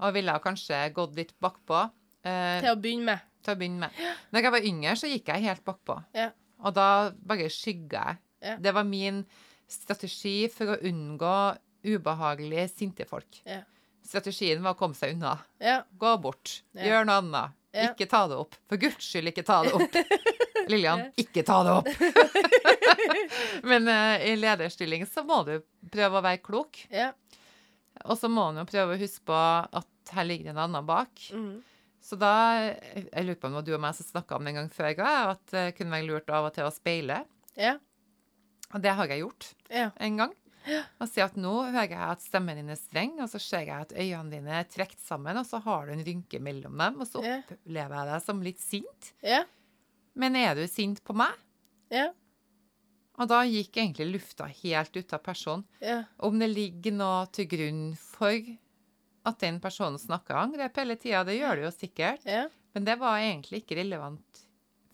Og 0.00 0.14
ville 0.14 0.30
ha 0.32 0.38
kanskje 0.38 0.78
gått 0.94 1.16
litt 1.18 1.34
bakpå. 1.42 1.90
Eh, 2.24 2.60
Til 2.62 2.70
å 2.70 2.78
begynne 2.80 3.04
med. 3.10 3.20
Til 3.46 3.54
å 3.54 3.60
begynne 3.60 3.86
med. 3.86 4.00
Når 4.34 4.46
jeg 4.48 4.54
var 4.56 4.68
yngre, 4.70 4.96
så 4.98 5.10
gikk 5.10 5.30
jeg 5.32 5.46
helt 5.46 5.64
bakpå. 5.66 5.98
Ja. 6.16 6.30
Og 6.64 6.74
da 6.76 6.88
bare 7.16 7.48
skygga 7.52 8.02
jeg. 8.10 8.22
Ja. 8.46 8.56
Det 8.62 8.72
var 8.76 8.86
min 8.86 9.22
strategi 9.70 10.36
for 10.52 10.74
å 10.74 10.80
unngå 10.86 11.36
ubehagelige, 11.86 12.68
sinte 12.72 13.06
folk. 13.08 13.40
Ja. 13.46 13.62
Strategien 14.06 14.62
var 14.62 14.76
å 14.76 14.78
komme 14.78 14.94
seg 14.94 15.16
unna. 15.16 15.36
Ja. 15.62 15.80
Gå 15.98 16.12
bort. 16.22 16.60
Gjør 16.78 17.06
noe 17.08 17.22
annet. 17.22 17.56
Ikke 17.76 18.06
ta 18.08 18.22
det 18.30 18.38
opp. 18.40 18.56
For 18.70 18.80
guds 18.80 19.04
skyld, 19.04 19.32
ikke 19.32 19.44
ta 19.46 19.60
det 19.66 19.74
opp. 19.76 19.96
Lillian, 20.70 21.04
ikke 21.20 21.44
ta 21.46 21.60
det 21.66 21.74
opp. 21.76 21.90
Men 23.70 23.90
uh, 23.90 24.16
i 24.24 24.32
lederstilling 24.38 25.04
så 25.10 25.22
må 25.26 25.42
du 25.46 25.58
prøve 25.92 26.18
å 26.18 26.24
være 26.24 26.42
klok. 26.42 26.80
Ja. 26.90 27.12
Og 28.06 28.16
så 28.18 28.30
må 28.32 28.48
du 28.52 28.62
jo 28.62 28.68
prøve 28.70 28.96
å 28.96 29.00
huske 29.00 29.26
på 29.28 29.36
at 29.36 30.14
her 30.16 30.28
ligger 30.28 30.50
det 30.50 30.54
en 30.54 30.64
annen 30.66 30.86
bak. 30.88 31.28
Mm. 31.34 31.60
Så 32.06 32.14
da 32.20 32.30
Jeg 32.70 33.24
lurer 33.26 33.38
på 33.42 33.48
om 33.50 33.58
du 33.66 33.72
og 33.74 33.80
meg 33.82 33.96
som 33.98 34.06
snakka 34.06 34.36
om 34.38 34.46
det 34.46 34.52
en 34.54 34.60
gang 34.62 34.70
før, 34.70 35.00
at 35.32 35.42
det 35.50 35.64
kunne 35.78 35.90
være 35.96 36.06
lurt 36.06 36.30
av 36.30 36.46
og 36.50 36.54
til 36.54 36.68
å 36.68 36.74
speile. 36.74 37.24
Ja. 37.58 37.76
Og 38.74 38.82
det 38.84 38.92
har 38.98 39.10
jeg 39.10 39.24
gjort 39.24 39.54
Ja. 39.70 39.90
en 39.98 40.16
gang. 40.22 40.34
Og 41.00 41.06
si 41.08 41.20
at 41.22 41.36
nå 41.38 41.52
hører 41.70 41.88
jeg 41.92 41.98
at 42.10 42.22
stemmen 42.24 42.56
din 42.58 42.70
er 42.74 42.78
streng, 42.78 43.12
og 43.22 43.28
så 43.30 43.38
ser 43.38 43.66
jeg 43.68 43.84
at 43.84 43.92
øynene 43.94 44.30
dine 44.32 44.50
er 44.60 44.64
trukket 44.66 44.98
sammen, 44.98 45.38
og 45.38 45.46
så 45.46 45.60
har 45.62 45.86
du 45.86 45.92
en 45.94 46.02
rynke 46.04 46.40
mellom 46.42 46.74
dem, 46.78 47.00
og 47.00 47.06
så 47.06 47.22
opplever 47.22 47.94
jeg 47.94 48.08
deg 48.10 48.22
som 48.24 48.42
litt 48.42 48.58
sint. 48.62 49.12
Ja. 49.22 49.44
Men 50.18 50.34
er 50.36 50.54
du 50.58 50.66
sint 50.66 51.02
på 51.06 51.14
meg? 51.14 51.34
Ja. 51.94 52.08
Og 53.18 53.28
da 53.30 53.44
gikk 53.46 53.78
egentlig 53.78 54.08
lufta 54.12 54.48
helt 54.50 54.96
ut 54.98 55.12
av 55.14 55.22
personen. 55.24 55.64
Ja. 55.80 56.02
Om 56.18 56.38
det 56.42 56.50
ligger 56.50 56.92
noe 56.98 57.26
til 57.32 57.46
grunn 57.46 57.84
for 57.96 58.34
at 59.26 59.38
den 59.42 59.58
personen 59.60 59.98
snakker 59.98 60.38
angrep 60.38 60.76
hele 60.78 60.96
tida, 61.00 61.24
det 61.26 61.38
gjør 61.40 61.56
det 61.60 61.64
jo 61.66 61.72
sikkert. 61.74 62.26
Ja. 62.28 62.44
Men 62.76 62.84
det 62.86 62.98
var 63.00 63.18
egentlig 63.18 63.62
ikke 63.64 63.78
relevant 63.80 64.42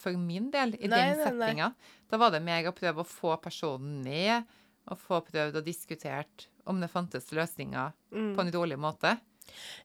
for 0.02 0.16
min 0.18 0.48
del 0.50 0.72
i 0.80 0.88
Nei, 0.90 1.02
den 1.12 1.20
settinga. 1.22 1.72
Da 2.10 2.18
var 2.18 2.32
det 2.34 2.40
meg 2.42 2.66
å 2.66 2.72
prøve 2.74 3.04
å 3.04 3.08
få 3.08 3.36
personen 3.42 4.00
ned, 4.06 4.48
og 4.90 4.98
få 4.98 5.20
prøvd 5.22 5.60
og 5.60 5.66
diskutert 5.66 6.48
om 6.66 6.80
det 6.82 6.88
fantes 6.90 7.28
løsninger 7.30 7.92
Mm. 8.10 8.32
på 8.34 8.40
en 8.42 8.50
rolig 8.54 8.78
måte. 8.78 9.12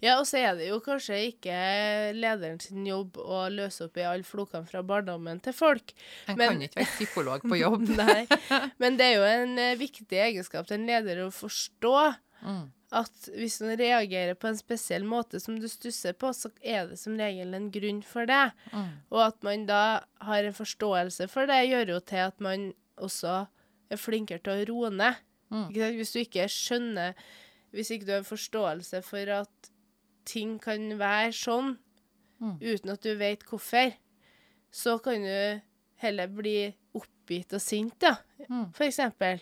Ja, 0.01 0.19
og 0.19 0.25
så 0.29 0.37
er 0.37 0.55
det 0.57 0.67
jo 0.69 0.79
kanskje 0.81 1.17
ikke 1.31 1.53
lederen 2.17 2.59
sin 2.61 2.85
jobb 2.85 3.17
å 3.17 3.43
løse 3.49 3.85
opp 3.87 3.97
i 3.97 4.05
alle 4.05 4.23
flokene 4.25 4.65
fra 4.69 4.81
barndommen 4.85 5.39
til 5.43 5.53
folk. 5.53 5.93
En 6.27 6.37
Men- 6.37 6.49
kan 6.49 6.61
ikke 6.67 6.81
være 6.81 6.95
psykolog 6.95 7.41
på 7.41 7.57
jobb. 7.65 7.87
Nei. 7.97 8.25
Men 8.79 8.97
det 8.97 9.05
er 9.05 9.15
jo 9.17 9.23
en 9.25 9.57
eh, 9.59 9.75
viktig 9.75 10.17
egenskap 10.17 10.67
til 10.69 10.79
en 10.79 10.87
leder 10.87 11.25
å 11.25 11.31
forstå 11.33 12.15
Mm. 12.45 12.67
At 12.95 13.29
hvis 13.35 13.57
man 13.61 13.75
reagerer 13.79 14.37
på 14.39 14.47
en 14.47 14.57
spesiell 14.59 15.03
måte 15.03 15.41
som 15.43 15.57
du 15.59 15.67
stusser 15.67 16.13
på, 16.15 16.29
så 16.33 16.51
er 16.63 16.87
det 16.87 16.99
som 17.01 17.17
regel 17.19 17.53
en 17.57 17.69
grunn 17.73 17.99
for 18.05 18.25
det. 18.29 18.51
Mm. 18.71 18.91
Og 19.11 19.21
at 19.25 19.43
man 19.43 19.65
da 19.67 19.81
har 20.23 20.43
en 20.47 20.55
forståelse 20.55 21.27
for 21.31 21.49
det, 21.49 21.65
gjør 21.67 21.91
jo 21.97 21.99
til 21.99 22.23
at 22.29 22.39
man 22.39 22.69
også 22.97 23.41
er 23.91 23.99
flinkere 23.99 24.39
til 24.43 24.53
å 24.53 24.67
roe 24.71 24.93
ned. 24.93 25.19
Mm. 25.51 25.67
Hvis 25.99 26.11
du 26.11 26.19
ikke 26.19 26.47
skjønner 26.51 27.13
Hvis 27.71 27.89
ikke 27.91 28.05
du 28.07 28.11
har 28.11 28.19
en 28.23 28.27
forståelse 28.27 28.99
for 29.03 29.29
at 29.31 29.69
ting 30.27 30.57
kan 30.59 30.89
være 30.99 31.31
sånn 31.35 31.77
Mm. 32.39 32.59
uten 32.61 32.91
at 32.93 33.01
du 33.01 33.15
vet 33.17 33.41
hvorfor, 33.49 33.93
så 34.71 34.99
kan 35.01 35.23
du 35.25 35.61
heller 36.03 36.27
bli 36.27 36.73
oppgitt 36.93 37.53
og 37.57 37.61
sint, 37.63 37.95
da. 37.99 38.11
Mm. 38.47 38.67
For 38.77 38.85
eksempel. 38.85 39.41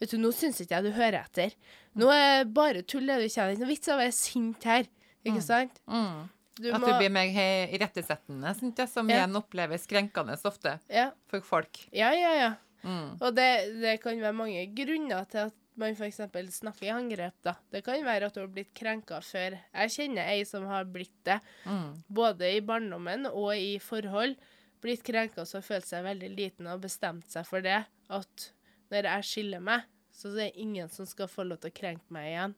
Vet 0.00 0.10
du, 0.10 0.18
nå 0.18 0.32
syns 0.34 0.58
ikke 0.60 0.74
jeg 0.80 0.84
du 0.88 0.90
hører 0.96 1.20
etter. 1.20 1.54
Nå 1.96 2.08
er 2.10 2.44
det 2.44 2.52
bare 2.54 2.82
tull 2.82 3.06
det 3.06 3.20
du 3.22 3.28
kjenner. 3.30 3.58
Noe 3.60 3.68
vits 3.70 3.88
i 3.88 3.92
å 3.94 3.98
være 4.00 4.12
sint 4.16 4.64
her. 4.64 4.86
Ikke 5.24 5.42
sant? 5.42 5.78
Mm. 5.88 6.28
Du 6.60 6.68
At 6.72 6.80
må 6.80 6.86
du 6.86 6.98
blir 7.00 7.10
mer 7.10 7.26
irettesettende, 7.74 8.86
som 8.88 9.08
Ja. 9.10 9.16
igjen 9.24 9.36
oppleves 9.36 9.86
krenkende 9.90 10.36
ofte 10.44 10.78
Ja, 10.88 11.10
for 11.26 11.40
folk. 11.40 11.80
ja, 11.92 12.12
ja. 12.12 12.32
ja. 12.34 12.54
Mm. 12.84 13.16
Og 13.20 13.34
det, 13.34 13.80
det 13.80 14.00
kan 14.02 14.18
være 14.20 14.34
mange 14.36 14.66
grunner 14.76 15.24
til 15.30 15.38
at 15.48 15.54
man 15.76 15.94
f.eks. 15.96 16.20
snakker 16.60 16.84
i 16.86 16.90
angrep. 16.92 17.32
da. 17.42 17.54
Det 17.72 17.82
kan 17.84 18.04
være 18.04 18.26
at 18.26 18.34
du 18.34 18.40
har 18.40 18.48
blitt 18.48 18.74
krenka 18.74 19.20
før. 19.24 19.58
Jeg 19.74 19.90
kjenner 19.90 20.28
ei 20.28 20.44
som 20.44 20.66
har 20.66 20.84
blitt 20.84 21.14
det, 21.24 21.40
Mm. 21.64 22.04
både 22.08 22.56
i 22.56 22.60
barndommen 22.60 23.26
og 23.32 23.56
i 23.56 23.78
forhold. 23.78 24.36
Blitt 24.82 25.02
krenka 25.02 25.40
og 25.40 25.64
følt 25.64 25.86
seg 25.86 26.04
veldig 26.04 26.36
liten 26.36 26.66
og 26.68 26.82
bestemt 26.82 27.26
seg 27.32 27.46
for 27.46 27.60
det. 27.64 27.86
At 28.10 28.52
når 28.92 29.02
jeg 29.08 29.22
skiller 29.24 29.60
meg, 29.60 29.82
så 30.14 30.30
det 30.34 30.46
er 30.48 30.60
ingen 30.62 30.88
som 30.92 31.06
skal 31.10 31.28
få 31.30 31.44
lov 31.48 31.58
til 31.62 31.72
å 31.72 31.76
krenke 31.76 32.14
meg 32.14 32.30
igjen. 32.30 32.54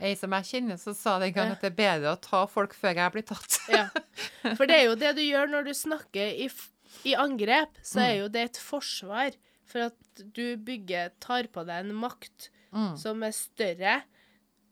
Ei 0.00 0.14
som 0.16 0.32
jeg 0.32 0.46
kjenner, 0.48 0.78
så 0.80 0.94
sa 0.96 1.18
det 1.20 1.28
en 1.30 1.34
gang 1.36 1.50
at 1.54 1.60
det 1.64 1.70
er 1.72 1.76
bedre 1.76 2.12
å 2.14 2.20
ta 2.24 2.46
folk 2.48 2.72
før 2.74 2.96
jeg 2.96 3.12
blir 3.16 3.26
tatt. 3.28 3.58
Ja. 3.68 3.86
For 4.58 4.64
det 4.66 4.78
er 4.78 4.84
jo 4.88 4.94
det 4.98 5.10
du 5.18 5.22
gjør 5.22 5.50
når 5.52 5.66
du 5.68 5.72
snakker 5.76 6.30
i, 6.46 6.46
i 7.04 7.12
angrep, 7.20 7.76
så 7.84 8.00
er 8.06 8.14
jo 8.22 8.28
det 8.32 8.46
et 8.48 8.60
forsvar 8.64 9.36
for 9.70 9.84
at 9.90 10.22
du 10.34 10.56
bygger, 10.58 11.12
tar 11.22 11.46
på 11.52 11.62
deg 11.68 11.84
en 11.86 11.94
makt 12.06 12.50
Mm. 12.70 12.92
som 12.96 13.18
er 13.26 13.32
større, 13.34 13.92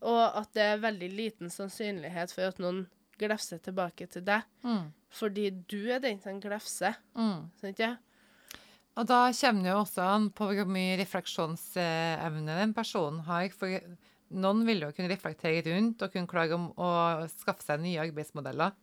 og 0.07 0.21
at 0.39 0.53
det 0.55 0.63
er 0.63 0.77
veldig 0.79 1.07
liten 1.11 1.49
sannsynlighet 1.51 2.31
for 2.31 2.47
at 2.47 2.61
noen 2.63 2.85
glefser 3.19 3.59
tilbake 3.59 4.05
til 4.13 4.23
deg. 4.23 4.45
Mm. 4.63 4.85
Fordi 5.11 5.49
du 5.67 5.81
er 5.91 5.99
den 5.99 6.21
som 6.23 6.39
glefser, 6.39 6.95
Mm. 7.13 7.49
sant 7.59 7.81
ja? 7.83 7.97
Og 8.97 9.07
da 9.07 9.19
kommer 9.31 9.63
det 9.63 9.71
jo 9.71 9.79
også 9.83 10.05
an 10.05 10.29
på 10.35 10.49
hvor 10.49 10.69
mye 10.69 10.97
refleksjonsevne 10.99 12.59
den 12.59 12.75
personen 12.75 13.21
har. 13.27 13.47
For 13.55 13.77
noen 14.29 14.65
vil 14.67 14.83
jo 14.85 14.91
kunne 14.95 15.11
reflektere 15.11 15.63
rundt 15.69 16.03
og 16.03 16.13
kunne 16.13 16.29
klare 16.29 16.57
om 16.57 16.69
å 16.75 16.91
skaffe 17.31 17.65
seg 17.65 17.81
nye 17.83 18.01
arbeidsmodeller. 18.03 18.75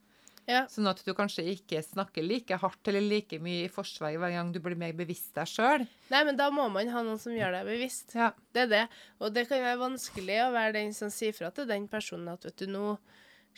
Ja. 0.47 0.63
Sånn 0.71 0.87
at 0.87 1.01
du 1.03 1.11
kanskje 1.19 1.43
ikke 1.57 1.81
snakker 1.83 2.23
like 2.23 2.55
hardt 2.63 2.89
eller 2.89 3.03
like 3.03 3.39
mye 3.43 3.65
i 3.65 3.73
forsvaret 3.73 4.21
hver 4.23 4.31
gang 4.31 4.53
du 4.55 4.61
blir 4.63 4.79
mer 4.79 4.95
bevisst 4.95 5.33
deg 5.35 5.51
sjøl. 5.51 5.87
Nei, 6.13 6.23
men 6.29 6.39
da 6.39 6.47
må 6.55 6.69
man 6.71 6.91
ha 6.93 7.03
noen 7.03 7.19
som 7.19 7.35
gjør 7.35 7.59
deg 7.59 7.67
bevisst. 7.67 8.15
Ja. 8.15 8.31
Det 8.55 8.67
er 8.69 8.71
det. 8.71 8.85
Og 9.19 9.35
det 9.35 9.49
kan 9.51 9.65
være 9.65 9.81
vanskelig 9.83 10.39
å 10.45 10.53
være 10.55 10.77
den 10.79 10.95
som 10.95 11.11
sier 11.11 11.35
fra 11.35 11.51
til 11.55 11.67
den 11.67 11.89
personen 11.91 12.31
at 12.37 12.47
vet 12.47 12.63
du, 12.63 12.71
nå 12.71 12.95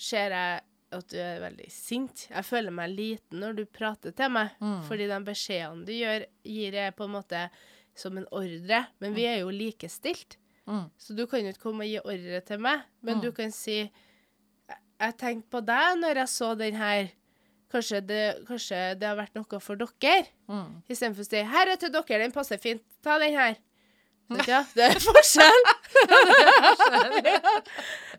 ser 0.01 0.33
jeg 0.33 0.65
at 0.93 1.09
du 1.09 1.17
er 1.21 1.41
veldig 1.41 1.71
sint. 1.71 2.27
Jeg 2.31 2.45
føler 2.49 2.71
meg 2.75 2.91
liten 2.97 3.41
når 3.43 3.57
du 3.59 3.65
prater 3.67 4.11
til 4.17 4.31
meg. 4.31 4.51
Mm. 4.61 4.83
Fordi 4.89 5.07
de 5.11 5.19
beskjedene 5.27 5.85
du 5.89 5.93
gjør, 5.93 6.25
gir 6.45 6.73
jeg 6.73 6.97
på 6.97 7.05
en 7.05 7.13
måte 7.17 7.43
som 7.99 8.17
en 8.19 8.27
ordre. 8.33 8.87
Men 9.01 9.15
vi 9.15 9.27
er 9.29 9.41
jo 9.43 9.51
likestilt. 9.51 10.37
Mm. 10.69 10.87
Så 11.01 11.15
du 11.17 11.27
kan 11.27 11.41
jo 11.45 11.53
ikke 11.53 11.65
komme 11.67 11.85
og 11.85 11.91
gi 11.91 11.99
ordre 12.05 12.41
til 12.45 12.59
meg, 12.61 12.83
men 13.03 13.17
Mm. 13.19 13.23
du 13.23 13.33
kan 13.33 13.51
si 13.53 13.79
«Jeg- 14.69 14.79
Jeg 15.01 15.17
tenkte 15.17 15.49
på 15.51 15.61
deg 15.65 15.99
når 16.01 16.15
jeg 16.17 16.27
så 16.29 16.55
den 16.59 16.75
her. 16.75 17.09
Kanskje 17.71 18.01
det, 18.07 18.47
kanskje 18.47 18.99
det 18.99 19.07
har 19.07 19.17
vært 19.17 19.35
noe 19.35 19.61
for 19.61 19.77
dere? 19.77 20.27
Mm. 20.49 20.83
Istedenfor 20.89 21.21
å 21.23 21.29
si 21.29 21.37
'Her 21.43 21.69
er 21.73 21.77
til 21.77 21.91
dere, 21.91 22.19
den 22.19 22.33
passer 22.33 22.57
fint. 22.59 22.83
Ta 23.03 23.19
den 23.19 23.33
her'. 23.35 23.57
Vet 24.29 24.45
du, 24.45 24.51
Ja, 24.53 24.61
det 24.77 24.85
er 24.91 24.99
forskjell. 25.09 25.63
Ja. 27.25 27.53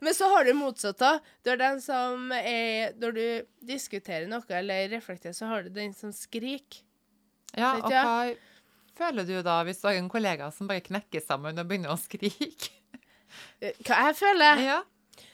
Men 0.01 0.13
så 0.15 0.29
har 0.31 0.45
du 0.47 0.53
motsatt, 0.57 0.97
da. 1.01 1.11
Du 1.43 1.49
har 1.51 1.57
den 1.59 1.81
som 1.83 2.31
er 2.35 2.93
Når 2.99 3.15
du 3.17 3.25
diskuterer 3.69 4.27
noe 4.31 4.43
eller 4.57 4.87
reflekterer, 4.93 5.35
så 5.37 5.49
har 5.51 5.63
du 5.67 5.69
den 5.75 5.93
som 5.93 6.11
skriker. 6.15 6.81
ja, 7.57 7.75
og 7.81 7.89
hva 7.91 8.35
føler 8.99 9.23
du 9.25 9.35
da 9.45 9.61
hvis 9.63 9.79
du 9.81 9.87
har 9.87 9.95
en 9.97 10.09
kollega 10.11 10.49
som 10.51 10.67
bare 10.67 10.81
knekker 10.83 11.21
sammen 11.23 11.57
og 11.61 11.67
begynner 11.69 11.93
å 11.93 11.99
skrike? 12.01 12.73
Eh, 13.61 13.73
Hva 13.85 14.01
jeg 14.09 14.15
føler? 14.19 14.59
Ja. 14.65 14.79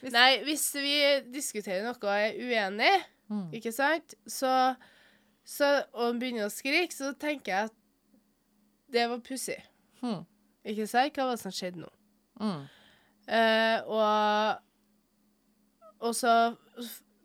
Hvis- 0.01 0.13
Nei, 0.13 0.29
hvis 0.43 0.65
vi 0.75 0.95
diskuterer 1.33 1.83
noe 1.85 1.95
og 1.95 2.11
er 2.11 2.35
uenig, 2.35 2.93
Mm. 3.25 3.47
ikke 3.57 3.71
sant, 3.73 4.13
så, 4.29 4.75
så 5.43 5.69
og 5.97 6.19
begynner 6.21 6.45
å 6.45 6.51
skrike, 6.53 6.93
så 6.93 7.09
tenker 7.17 7.51
jeg 7.55 7.69
at 7.71 7.73
det 8.93 9.07
var 9.09 9.17
pussig. 9.25 9.57
Mm. 10.03 10.19
Ikke 10.65 10.87
si 10.89 11.03
Hva 11.13 11.25
var 11.29 11.35
det 11.37 11.41
som 11.43 11.53
skjedde 11.53 11.83
nå? 11.83 11.89
Mm. 12.41 12.61
Eh, 13.27 13.77
og, 13.85 14.61
og 16.05 16.13
så 16.17 16.33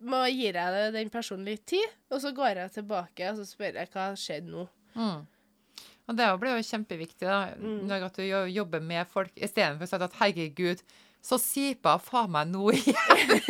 må 0.00 0.22
gir 0.32 0.56
jeg 0.56 0.92
den 0.94 1.10
personen 1.12 1.44
litt 1.48 1.66
tid, 1.68 1.88
og 2.12 2.22
så 2.22 2.30
går 2.36 2.62
jeg 2.62 2.72
tilbake 2.78 3.26
og 3.32 3.40
så 3.40 3.44
spør 3.48 3.76
jeg 3.82 3.90
hva 3.92 4.06
skjedde 4.16 4.48
nå. 4.54 4.64
Mm. 4.96 5.20
Og 6.10 6.16
det 6.18 6.28
blir 6.42 6.56
jo 6.56 6.64
kjempeviktig 6.70 7.26
da, 7.28 7.40
Mm. 7.60 7.84
når 7.86 8.06
at 8.08 8.16
du 8.18 8.24
jobber 8.50 8.80
med 8.82 9.06
folk, 9.08 9.30
istedenfor 9.36 9.86
å 9.86 9.90
si 9.90 9.96
at 10.08 10.16
herregud, 10.22 10.80
så 11.22 11.36
sipa 11.38 11.98
faen 12.00 12.32
meg 12.32 12.48
nå 12.48 12.70
igjen. 12.78 12.96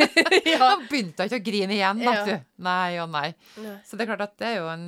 ja. 0.51 0.57
Da 0.59 0.73
begynte 0.89 1.23
jeg 1.23 1.31
ikke 1.31 1.39
å 1.39 1.45
grine 1.47 1.77
igjen, 1.77 2.03
da, 2.03 2.13
Ja. 2.13 2.25
du. 2.27 2.45
Nei 2.67 2.99
og 2.99 3.09
nei. 3.15 3.29
nei. 3.63 3.77
Så 3.87 3.95
det 3.95 4.03
er 4.05 4.11
klart 4.11 4.25
at 4.27 4.35
det 4.41 4.49
er 4.51 4.57
jo 4.59 4.67
en 4.73 4.85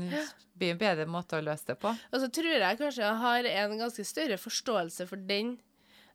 blir 0.63 0.71
en 0.73 0.81
bedre 0.81 1.05
måte 1.11 1.37
å 1.37 1.43
løse 1.43 1.67
det 1.67 1.77
på. 1.83 1.91
Og 1.91 2.19
så 2.23 2.31
tror 2.31 2.53
jeg 2.55 2.79
kanskje 2.79 3.03
jeg 3.03 3.21
har 3.27 3.51
en 3.51 3.77
ganske 3.83 4.05
større 4.07 4.39
forståelse 4.39 5.07
for 5.11 5.19
den. 5.29 5.57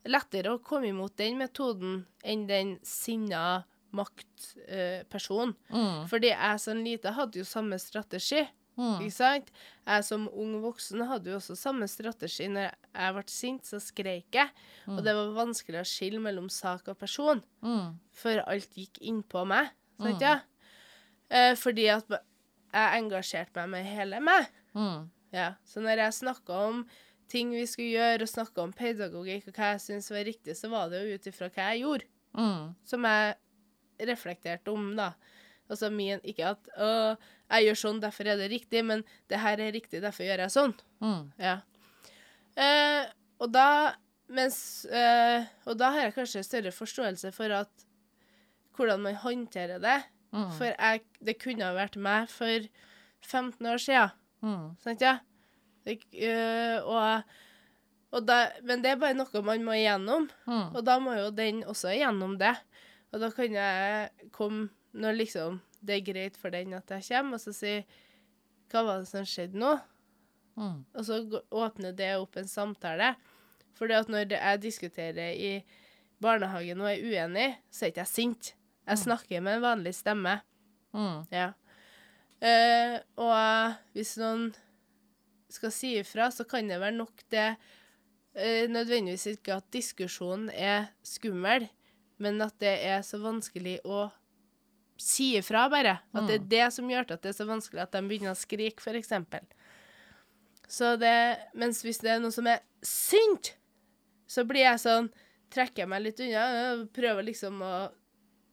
Lettere 0.09 0.55
å 0.57 0.61
komme 0.65 0.89
imot 0.89 1.17
den 1.21 1.37
metoden 1.41 2.07
enn 2.25 2.47
den 2.49 2.79
sinna 2.87 3.65
maktpersonen. 3.93 5.55
Mm. 5.73 6.07
Fordi 6.11 6.31
jeg 6.33 6.61
som 6.63 6.81
lite 6.85 7.13
hadde 7.17 7.41
jo 7.41 7.47
samme 7.49 7.79
strategi. 7.83 8.45
Mm. 8.79 9.01
Ikke 9.03 9.11
sant? 9.17 9.49
Jeg 9.89 10.05
som 10.07 10.29
ung 10.39 10.53
voksen 10.63 11.03
hadde 11.09 11.33
jo 11.33 11.39
også 11.41 11.57
samme 11.59 11.89
strategi. 11.91 12.47
Når 12.53 12.69
jeg 12.71 13.15
ble 13.17 13.25
sint, 13.33 13.67
så 13.67 13.81
skreik 13.83 14.39
jeg. 14.39 14.53
Og 14.87 15.01
det 15.03 15.15
var 15.19 15.33
vanskelig 15.41 15.81
å 15.83 15.89
skille 15.89 16.21
mellom 16.23 16.47
sak 16.53 16.89
og 16.89 16.99
person, 17.01 17.43
Mm. 17.63 17.99
for 18.13 18.39
alt 18.47 18.71
gikk 18.79 19.01
innpå 19.03 19.45
meg. 19.47 19.71
Sant, 20.01 20.15
Mm. 20.15 20.21
ja? 20.23 20.41
Eh, 21.31 21.55
fordi 21.57 21.89
at 21.91 22.05
jeg 22.73 23.03
engasjerte 23.03 23.57
meg 23.65 23.71
med 23.71 23.87
hele 23.93 24.21
meg. 24.21 24.49
Mm. 24.75 25.09
Ja. 25.33 25.55
Så 25.65 25.81
når 25.85 26.03
jeg 26.05 26.17
snakka 26.19 26.59
om 26.69 26.83
ting 27.29 27.51
vi 27.53 27.65
skulle 27.69 27.93
gjøre, 27.93 28.23
og 28.25 28.29
snakka 28.33 28.63
om 28.65 28.73
pedagogikk 28.73 29.49
og 29.51 29.55
hva 29.59 29.73
jeg 29.75 29.81
syntes 29.85 30.11
var 30.11 30.25
riktig, 30.25 30.55
så 30.57 30.71
var 30.73 30.89
det 30.93 31.03
jo 31.05 31.15
ut 31.19 31.27
ifra 31.33 31.51
hva 31.51 31.73
jeg 31.73 31.83
gjorde, 31.85 32.09
Mm. 32.39 32.75
som 32.85 33.03
jeg 33.09 33.35
reflekterte 34.09 34.69
om, 34.73 34.95
da. 34.97 35.13
Altså 35.69 35.91
min 35.93 36.21
Ikke 36.25 36.51
at 36.55 36.69
å, 36.79 37.17
jeg 37.51 37.65
gjør 37.67 37.79
sånn, 37.81 38.01
derfor 38.01 38.29
er 38.29 38.37
det 38.41 38.51
riktig, 38.53 38.85
men 38.85 39.03
det 39.29 39.41
her 39.41 39.59
er 39.61 39.73
riktig, 39.73 40.01
derfor 40.05 40.25
gjør 40.25 40.45
jeg 40.45 40.55
sånn. 40.55 40.75
Mm. 41.03 41.33
Ja. 41.39 41.57
Eh, 42.57 43.07
og 43.41 43.53
da 43.53 43.95
mens 44.29 44.85
eh, 44.91 45.45
Og 45.67 45.77
da 45.79 45.91
har 45.95 46.03
jeg 46.09 46.15
kanskje 46.19 46.43
større 46.45 46.73
forståelse 46.75 47.31
for 47.33 47.53
at 47.55 47.85
hvordan 48.77 49.01
man 49.03 49.15
håndterer 49.17 49.81
det. 49.83 49.99
Mm. 50.33 50.51
For 50.59 50.65
jeg, 50.69 51.03
det 51.25 51.39
kunne 51.41 51.65
ha 51.65 51.73
vært 51.77 51.97
meg 51.97 52.29
for 52.29 52.67
15 53.25 53.67
år 53.67 53.81
siden. 53.81 54.11
Mm. 54.45 54.67
Sant, 54.85 55.01
ja? 55.01 55.15
Det, 55.87 55.99
øh, 56.21 56.85
og, 56.85 57.23
og 58.13 58.27
da, 58.29 58.37
men 58.69 58.83
det 58.85 58.91
er 58.93 59.01
bare 59.01 59.17
noe 59.17 59.43
man 59.43 59.65
må 59.65 59.73
igjennom, 59.79 60.29
Mm. 60.47 60.75
og 60.77 60.85
da 60.85 60.99
må 61.01 61.15
jo 61.17 61.31
den 61.33 61.63
også 61.65 61.95
igjennom 61.95 62.37
det. 62.39 62.55
Og 63.13 63.21
da 63.25 63.31
kan 63.33 63.55
jeg 63.57 64.11
komme 64.37 64.69
når 64.93 65.17
liksom 65.17 65.61
det 65.81 65.95
er 66.01 66.05
greit 66.13 66.37
for 66.37 66.51
den 66.51 66.75
at 66.75 66.91
jeg 66.91 67.05
kommer, 67.09 67.39
og 67.39 67.41
så 67.41 67.53
si 67.55 67.75
Hva 68.69 68.83
var 68.85 68.99
det 69.01 69.09
som 69.09 69.25
skjedde 69.25 69.57
nå? 69.57 69.79
Mm. 70.59 70.85
Og 70.93 71.05
så 71.07 71.23
åpner 71.55 71.95
det 71.97 72.11
opp 72.21 72.37
en 72.37 72.49
samtale. 72.51 73.15
Fordi 73.79 73.95
at 73.97 74.09
når 74.13 74.27
jeg 74.35 74.61
diskuterer 74.61 75.31
i 75.39 75.53
barnehagen 76.21 76.81
og 76.83 76.91
er 76.91 77.01
uenig, 77.01 77.47
så 77.71 77.87
er 77.87 77.93
ikke 77.95 78.03
jeg 78.05 78.11
sint. 78.13 78.51
Jeg 78.89 79.03
snakker 79.05 79.43
med 79.45 79.59
en 79.59 79.65
vanlig 79.65 79.95
stemme. 79.99 80.39
Mm. 80.97 81.25
Ja. 81.35 81.51
Uh, 82.39 82.97
og 83.19 83.75
hvis 83.97 84.15
noen 84.21 84.53
skal 85.51 85.73
si 85.75 85.97
ifra, 85.99 86.31
så 86.33 86.47
kan 86.49 86.69
det 86.71 86.79
være 86.81 86.95
nok 86.95 87.25
det 87.35 87.49
uh, 87.59 88.65
Nødvendigvis 88.71 89.27
ikke 89.33 89.59
at 89.59 89.67
diskusjonen 89.75 90.47
er 90.55 90.93
skummel, 91.03 91.67
men 92.23 92.41
at 92.43 92.55
det 92.63 92.77
er 92.87 93.03
så 93.07 93.21
vanskelig 93.23 93.79
å 93.85 94.07
si 94.99 95.33
ifra, 95.39 95.69
bare. 95.71 95.99
At 96.15 96.27
det 96.27 96.39
er 96.39 96.49
det 96.51 96.67
som 96.75 96.89
gjør 96.91 97.13
at 97.15 97.23
det 97.23 97.31
er 97.31 97.39
så 97.39 97.47
vanskelig 97.47 97.85
at 97.85 97.95
de 97.95 98.03
begynner 98.07 98.35
å 98.35 98.39
skrike, 98.39 98.83
f.eks. 98.83 99.15
Så 100.69 100.97
det 101.01 101.15
Mens 101.57 101.81
hvis 101.85 102.03
det 102.03 102.17
er 102.17 102.23
noe 102.23 102.35
som 102.35 102.49
er 102.51 102.61
sint, 102.85 103.55
så 104.29 104.45
blir 104.47 104.67
jeg 104.67 104.85
sånn 104.85 105.09
Trekker 105.49 105.87
jeg 105.87 105.89
meg 105.89 106.03
litt 106.05 106.19
unna, 106.21 106.85
prøver 106.93 107.25
liksom 107.25 107.63
å 107.65 107.73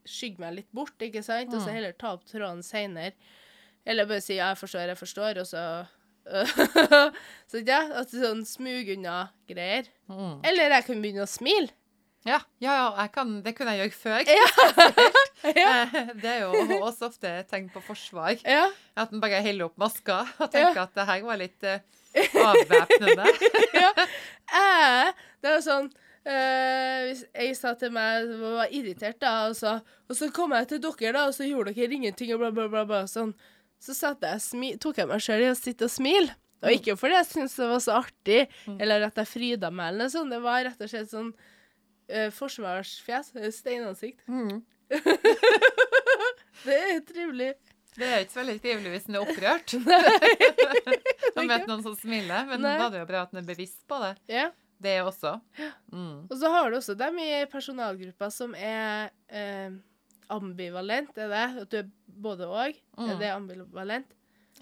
skygge 0.10 0.42
meg 0.44 0.56
litt 0.60 0.72
bort, 0.76 0.96
ikke 1.02 1.24
sant? 1.26 1.54
Og 1.54 1.64
så 1.64 1.74
heller 1.76 1.96
ta 1.98 2.14
opp 2.16 2.26
tråden 2.30 2.64
seinere. 2.66 3.16
Eller 3.86 4.08
bare 4.10 4.22
si 4.22 4.36
'ja, 4.40 4.50
jeg 4.54 4.58
forstår, 4.58 4.90
jeg 4.90 4.98
forstår', 4.98 5.40
og 5.40 5.48
så 5.48 5.86
Så 7.52 7.62
ja, 7.62 7.82
at 7.94 8.10
det 8.10 8.18
er 8.18 8.24
sånn 8.26 8.46
smug 8.50 8.90
unna 8.96 9.28
greier. 9.50 9.90
Mm. 10.10 10.40
Eller 10.42 10.74
jeg 10.74 10.88
kan 10.88 11.04
begynne 11.04 11.26
å 11.26 11.30
smile. 11.30 11.70
Ja, 12.26 12.40
ja, 12.58 12.74
ja 12.98 13.06
kan, 13.14 13.36
det 13.46 13.54
kunne 13.54 13.76
jeg 13.76 13.86
gjøre 13.86 13.98
før. 14.00 14.24
Ja. 14.34 14.48
ja. 15.62 15.74
Det 16.18 16.32
er 16.32 16.40
jo 16.48 16.80
også 16.80 17.12
ofte 17.12 17.30
et 17.30 17.52
tegn 17.52 17.68
på 17.70 17.84
forsvar. 17.86 18.40
Ja. 18.42 18.66
At 18.98 19.14
en 19.14 19.22
bare 19.22 19.44
heller 19.46 19.70
opp 19.70 19.78
maska 19.78 20.24
og 20.42 20.50
tenker 20.50 20.82
at 20.88 20.98
det 20.98 21.06
her 21.06 21.22
var 21.28 21.38
litt 21.38 21.68
uh, 21.70 21.78
avvæpnende. 22.42 23.30
ja. 23.78 23.92
Eh, 24.56 25.14
det 25.44 25.54
jo 25.60 25.62
sånn 25.68 25.92
eh, 26.26 27.02
Hvis 27.10 27.26
jeg 27.34 27.58
sa 27.60 27.74
til 27.80 27.94
meg 27.96 28.30
var 28.42 28.72
irritert, 28.74 29.20
da, 29.22 29.34
og 29.50 29.56
så, 29.58 29.78
og 30.10 30.18
så 30.18 30.30
kom 30.36 30.56
jeg 30.58 30.70
til 30.72 30.82
dere, 30.84 31.14
da, 31.18 31.26
og 31.30 31.36
så 31.38 31.48
gjorde 31.48 31.76
dere 31.76 32.00
ingenting, 32.00 32.34
og 32.36 32.42
bla, 32.44 32.52
bla, 32.56 32.68
bla, 32.72 32.86
bla 32.90 33.04
sånn. 33.10 33.36
Så 33.82 33.94
jeg, 33.94 34.42
smi 34.42 34.74
tok 34.82 34.98
jeg 35.02 35.10
meg 35.10 35.22
sjøl 35.22 35.44
i 35.46 35.52
å 35.52 35.58
sitte 35.58 35.86
og 35.90 35.94
smile. 35.94 36.34
Og 36.66 36.72
ikke 36.74 36.96
fordi 36.98 37.18
jeg 37.20 37.28
syntes 37.30 37.58
det 37.60 37.68
var 37.70 37.82
så 37.84 37.98
artig, 38.00 38.40
eller 38.80 39.04
at 39.06 39.20
jeg 39.22 39.30
fryda 39.30 39.70
meg, 39.70 39.92
eller 39.92 40.08
noe 40.08 40.14
sånt. 40.14 40.34
Det 40.34 40.40
var 40.42 40.64
rett 40.66 40.82
og 40.82 40.90
slett 40.90 41.12
sånn 41.12 41.30
uh, 41.36 42.30
forsvarsfjes. 42.34 43.34
eh, 43.38 43.52
Steinansikt. 43.54 44.26
Mm. 44.32 44.64
Det 46.66 46.76
er 46.76 47.02
trivelig. 47.06 47.52
Det 47.96 48.08
er 48.08 48.24
ikke 48.24 48.34
så 48.34 48.42
veldig 48.42 48.56
trivelig 48.64 48.92
hvis 48.92 49.06
en 49.08 49.18
er 49.18 49.24
opprørt. 49.24 49.74
Man 51.38 51.48
møter 51.52 51.68
noen 51.70 51.84
som 51.86 51.96
smiler, 52.00 52.48
men 52.50 52.64
Nei. 52.66 52.74
da 52.80 52.88
er 52.88 52.96
det 52.96 53.04
jo 53.04 53.10
bra 53.12 53.22
at 53.24 53.36
en 53.36 53.40
er 53.44 53.48
bevisst 53.48 53.84
på 53.88 54.00
det. 54.02 54.14
Ja. 54.32 54.50
Det 54.82 54.96
også. 55.06 55.38
Mm. 55.92 56.26
Og 56.28 56.36
så 56.38 56.50
har 56.52 56.70
du 56.70 56.78
også 56.78 56.96
dem 57.00 57.20
i 57.24 57.30
personalgruppa 57.52 58.28
som 58.34 58.56
er 58.60 59.12
eh, 59.32 59.72
ambivalent, 60.34 61.16
er 61.18 61.32
det? 61.32 61.46
At 61.64 61.72
du 61.72 61.78
er 61.80 61.90
både 62.06 62.48
og? 62.50 62.76
Mm. 62.98 63.10
Er 63.10 63.22
det 63.22 63.32
ambivalent? 63.32 64.12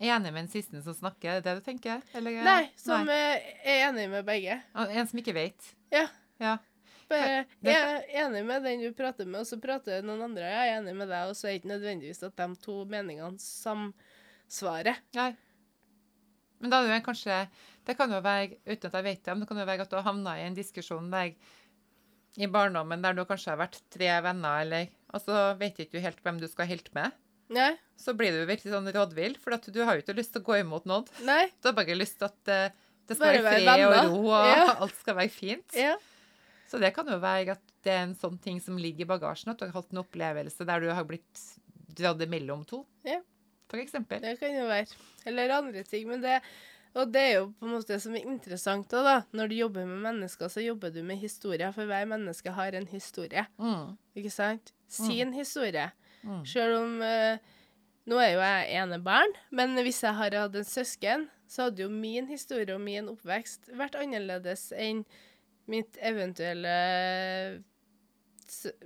Enig 0.01 0.33
med 0.33 0.41
den 0.41 0.51
siste 0.51 0.81
som 0.81 0.95
snakker, 0.97 1.29
er 1.29 1.41
det 1.41 1.47
det 1.47 1.61
du 1.61 1.65
tenker? 1.67 2.01
Eller, 2.17 2.39
Nei, 2.45 2.61
som 2.79 3.05
Nei. 3.05 3.17
eh, 3.37 3.49
er 3.75 3.87
enig 3.89 4.07
med 4.11 4.25
begge. 4.27 4.59
En 4.73 5.09
som 5.09 5.21
ikke 5.21 5.35
vet. 5.37 5.73
Ja. 5.93 6.07
Ja. 6.41 6.57
Bare 7.09 7.43
jeg 7.61 7.77
er 7.77 8.05
enig 8.23 8.41
med 8.47 8.63
den 8.65 8.81
du 8.81 8.89
prater 8.97 9.27
med, 9.27 9.43
og 9.43 9.47
så 9.49 9.59
prater 9.61 10.05
noen 10.05 10.23
andre 10.25 10.49
jeg 10.49 10.69
er 10.69 10.77
enig 10.79 10.95
med 10.97 11.11
deg, 11.11 11.29
og 11.29 11.37
så 11.37 11.47
er 11.47 11.53
det 11.53 11.61
ikke 11.61 11.73
nødvendigvis 11.75 12.23
at 12.25 12.37
de 12.39 12.47
to 12.63 12.77
meningene 12.89 13.41
samsvarer. 13.43 15.01
Nei. 15.17 15.33
Men 16.63 16.71
da 16.71 16.79
er 16.79 16.93
det 16.93 17.01
kanskje 17.05 17.41
Det 17.83 17.97
kan 17.99 18.11
jo 18.15 18.21
være, 18.23 18.55
uten 18.63 18.87
at 18.87 18.93
jeg 18.95 19.03
vet 19.09 19.23
det, 19.25 19.33
men 19.35 19.43
det 19.43 19.49
kan 19.49 19.59
jo 19.59 19.65
være 19.67 19.83
at 19.83 19.91
du 19.91 19.97
har 19.99 20.05
havna 20.07 20.37
i 20.39 20.45
en 20.47 20.55
diskusjon 20.55 21.09
der 21.11 21.33
i 22.39 22.47
barndommen 22.49 23.03
der 23.03 23.13
du 23.13 23.25
kanskje 23.29 23.51
har 23.51 23.59
vært 23.59 23.81
tre 23.93 24.07
venner, 24.25 24.61
eller 24.63 24.87
Og 25.13 25.21
så 25.21 25.41
vet 25.59 25.83
ikke 25.83 25.97
du 25.99 26.05
helt 26.05 26.23
hvem 26.23 26.39
du 26.41 26.47
skal 26.49 26.69
helt 26.71 26.87
med. 26.95 27.11
Nei? 27.53 27.73
Så 27.99 28.15
blir 28.17 28.31
du 28.33 28.47
virkelig 28.49 28.71
sånn 28.73 28.87
rådvill, 28.95 29.35
for 29.37 29.53
du 29.67 29.81
har 29.83 29.99
jo 29.99 30.01
ikke 30.05 30.15
lyst 30.17 30.31
til 30.33 30.41
å 30.41 30.47
gå 30.47 30.55
imot 30.63 30.87
noen. 30.89 31.05
Nei? 31.27 31.43
Du 31.61 31.67
har 31.69 31.75
bare 31.77 31.97
lyst 31.99 32.17
til 32.17 32.25
at 32.31 32.49
eh, 32.49 32.79
det 33.05 33.17
skal 33.19 33.27
Bare 33.27 33.43
være 33.43 33.65
være 33.67 33.75
fred 33.75 33.83
og 33.85 34.13
ro, 34.15 34.21
og 34.31 34.47
Ja. 34.47 34.63
alt 34.87 34.95
skal 34.97 35.17
være 35.19 35.29
fint. 35.35 35.75
Ja. 35.77 35.97
Så 36.71 36.79
det 36.81 36.93
kan 36.95 37.11
jo 37.11 37.19
være 37.21 37.53
at 37.59 37.61
det 37.85 37.91
er 37.93 38.05
en 38.07 38.15
sånn 38.17 38.39
ting 38.41 38.57
som 38.63 38.79
ligger 38.79 39.05
i 39.05 39.09
bagasjen, 39.11 39.51
at 39.51 39.59
du 39.59 39.67
har 39.67 39.75
hatt 39.75 39.91
en 39.93 40.01
opplevelse 40.01 40.65
der 40.65 40.79
du 40.81 40.89
har 40.95 41.05
blitt 41.05 41.43
dratt 41.93 42.23
imellom 42.25 42.63
to. 42.65 42.85
Ja. 43.05 43.19
For 43.71 43.77
eksempel. 43.81 44.21
Det 44.21 44.35
kan 44.39 44.55
jo 44.55 44.67
være. 44.69 44.85
Eller 45.25 45.53
andre 45.55 45.83
ting. 45.83 46.07
Men 46.07 46.21
det, 46.21 46.39
og 46.93 47.09
det 47.13 47.21
er 47.21 47.33
jo 47.39 47.45
på 47.59 47.65
en 47.65 47.71
måte 47.73 47.93
det 47.93 48.01
som 48.03 48.13
er 48.15 48.27
interessant 48.27 48.85
også, 48.93 49.03
da. 49.07 49.15
Når 49.33 49.49
du 49.49 49.55
jobber 49.55 49.85
med 49.89 50.01
mennesker, 50.03 50.47
så 50.51 50.61
jobber 50.61 50.89
du 50.93 51.01
med 51.03 51.17
historier, 51.17 51.71
for 51.71 51.85
hver 51.89 52.05
menneske 52.05 52.51
har 52.53 52.75
en 52.77 52.87
historie. 52.87 53.45
Mm. 53.57 53.95
Ikke 54.15 54.29
sant? 54.33 54.73
Sin 54.87 55.33
historie. 55.33 55.89
Mm. 56.23 56.45
Selv 56.45 56.77
om 56.83 57.01
uh, 57.01 57.37
Nå 58.05 58.17
er 58.19 58.33
jo 58.33 58.39
jeg 58.43 58.81
enebarn, 58.83 59.31
men 59.55 59.77
hvis 59.79 60.01
jeg 60.03 60.15
hadde 60.17 60.39
hatt 60.43 60.55
en 60.59 60.65
søsken, 60.67 61.21
så 61.47 61.69
hadde 61.69 61.85
jo 61.85 61.89
min 61.89 62.27
historie 62.27 62.75
og 62.75 62.81
min 62.83 63.07
oppvekst 63.07 63.69
vært 63.79 63.95
annerledes 63.95 64.73
enn 64.75 65.05
mitt 65.71 65.95
eventuelle 66.03 66.73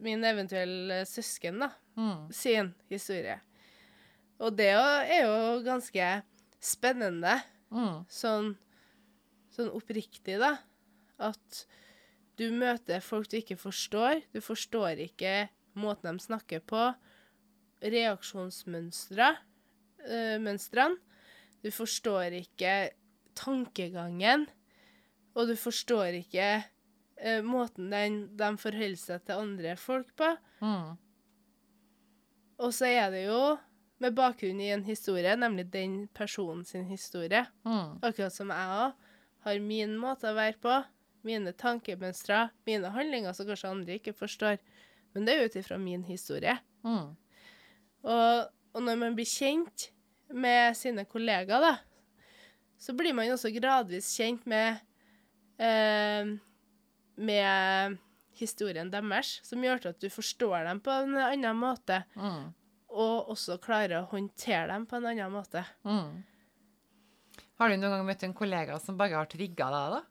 Min 0.06 0.24
eventuelle 0.24 1.02
søsken, 1.10 1.60
da 1.66 1.72
Mm. 1.98 2.32
sin 2.32 2.74
historie. 2.90 3.40
Og 4.40 4.54
det 4.58 4.70
er 4.70 5.24
jo 5.26 5.62
ganske 5.66 6.10
spennende, 6.62 7.40
Mm. 7.72 8.06
sånn, 8.08 8.54
sånn 9.52 9.70
oppriktig, 9.76 10.38
da. 10.40 10.58
At 11.20 11.66
du 12.38 12.52
møter 12.52 13.02
folk 13.02 13.28
du 13.30 13.38
ikke 13.42 13.58
forstår. 13.58 14.22
Du 14.32 14.40
forstår 14.40 15.00
ikke 15.04 15.50
måten 15.76 16.16
de 16.18 16.24
snakker 16.24 16.60
på. 16.62 16.94
Reaksjonsmønstre. 17.82 19.36
øh, 20.08 20.38
mønstrene. 20.40 20.96
Du 21.64 21.70
forstår 21.72 22.32
ikke 22.38 22.92
tankegangen. 23.36 24.48
Og 25.36 25.48
du 25.50 25.56
forstår 25.56 26.14
ikke 26.22 26.64
øh, 27.26 27.44
måten 27.44 27.90
den, 27.92 28.38
de 28.38 28.58
forholder 28.58 28.96
seg 29.02 29.26
til 29.26 29.34
andre 29.42 29.76
folk 29.76 30.16
på. 30.16 30.30
Mm. 30.62 30.96
Og 32.60 32.72
så 32.74 32.86
er 32.88 33.10
det 33.12 33.26
jo 33.28 33.58
med 34.04 34.14
bakgrunn 34.18 34.60
i 34.62 34.70
en 34.76 34.84
historie, 34.86 35.36
nemlig 35.40 35.68
den 35.74 36.08
personen 36.14 36.66
sin 36.66 36.86
historie. 36.90 37.46
Mm. 37.66 37.98
Akkurat 38.06 38.34
som 38.36 38.52
jeg 38.54 38.76
òg 38.78 38.94
har 39.48 39.60
min 39.64 39.96
måte 40.00 40.30
å 40.30 40.36
være 40.38 40.60
på, 40.62 40.76
mine 41.28 41.52
tankemønstre, 41.58 42.50
mine 42.68 42.92
handlinger 42.94 43.34
som 43.36 43.48
kanskje 43.50 43.72
andre 43.72 43.98
ikke 43.98 44.14
forstår. 44.16 44.60
Men 45.16 45.26
det 45.26 45.34
er 45.34 45.48
ut 45.50 45.58
ifra 45.60 45.80
min 45.82 46.04
historie. 46.08 46.54
Mm. 46.86 47.16
Og, 48.08 48.50
og 48.78 48.84
når 48.86 49.00
man 49.02 49.16
blir 49.18 49.28
kjent 49.28 49.90
med 50.30 50.78
sine 50.78 51.04
kollegaer, 51.10 51.64
da, 51.64 51.74
så 52.78 52.94
blir 52.96 53.16
man 53.18 53.32
også 53.34 53.50
gradvis 53.56 54.12
kjent 54.20 54.46
med 54.48 54.78
eh, 55.58 56.36
med 57.18 57.98
historien 58.38 58.92
deres, 58.94 59.40
som 59.44 59.64
gjør 59.66 59.82
til 59.82 59.90
at 59.96 60.02
du 60.04 60.10
forstår 60.14 60.68
dem 60.70 60.82
på 60.86 60.94
en 60.94 61.18
annen 61.18 61.58
måte, 61.58 62.04
Mm. 62.16 62.54
Og 62.98 63.32
også 63.34 63.60
klarer 63.64 64.02
å 64.02 64.10
håndtere 64.12 64.68
dem 64.74 64.88
på 64.90 64.98
en 65.00 65.08
annen 65.14 65.34
måte. 65.34 65.64
Mm. 65.88 66.24
Har 67.58 67.72
du 67.72 67.78
noen 67.80 67.94
gang 67.96 68.06
møtt 68.06 68.24
en 68.28 68.38
kollega 68.38 68.78
som 68.82 68.98
bare 69.00 69.18
har 69.18 69.30
trigga 69.32 69.70
deg, 69.74 69.98
da? 69.98 70.04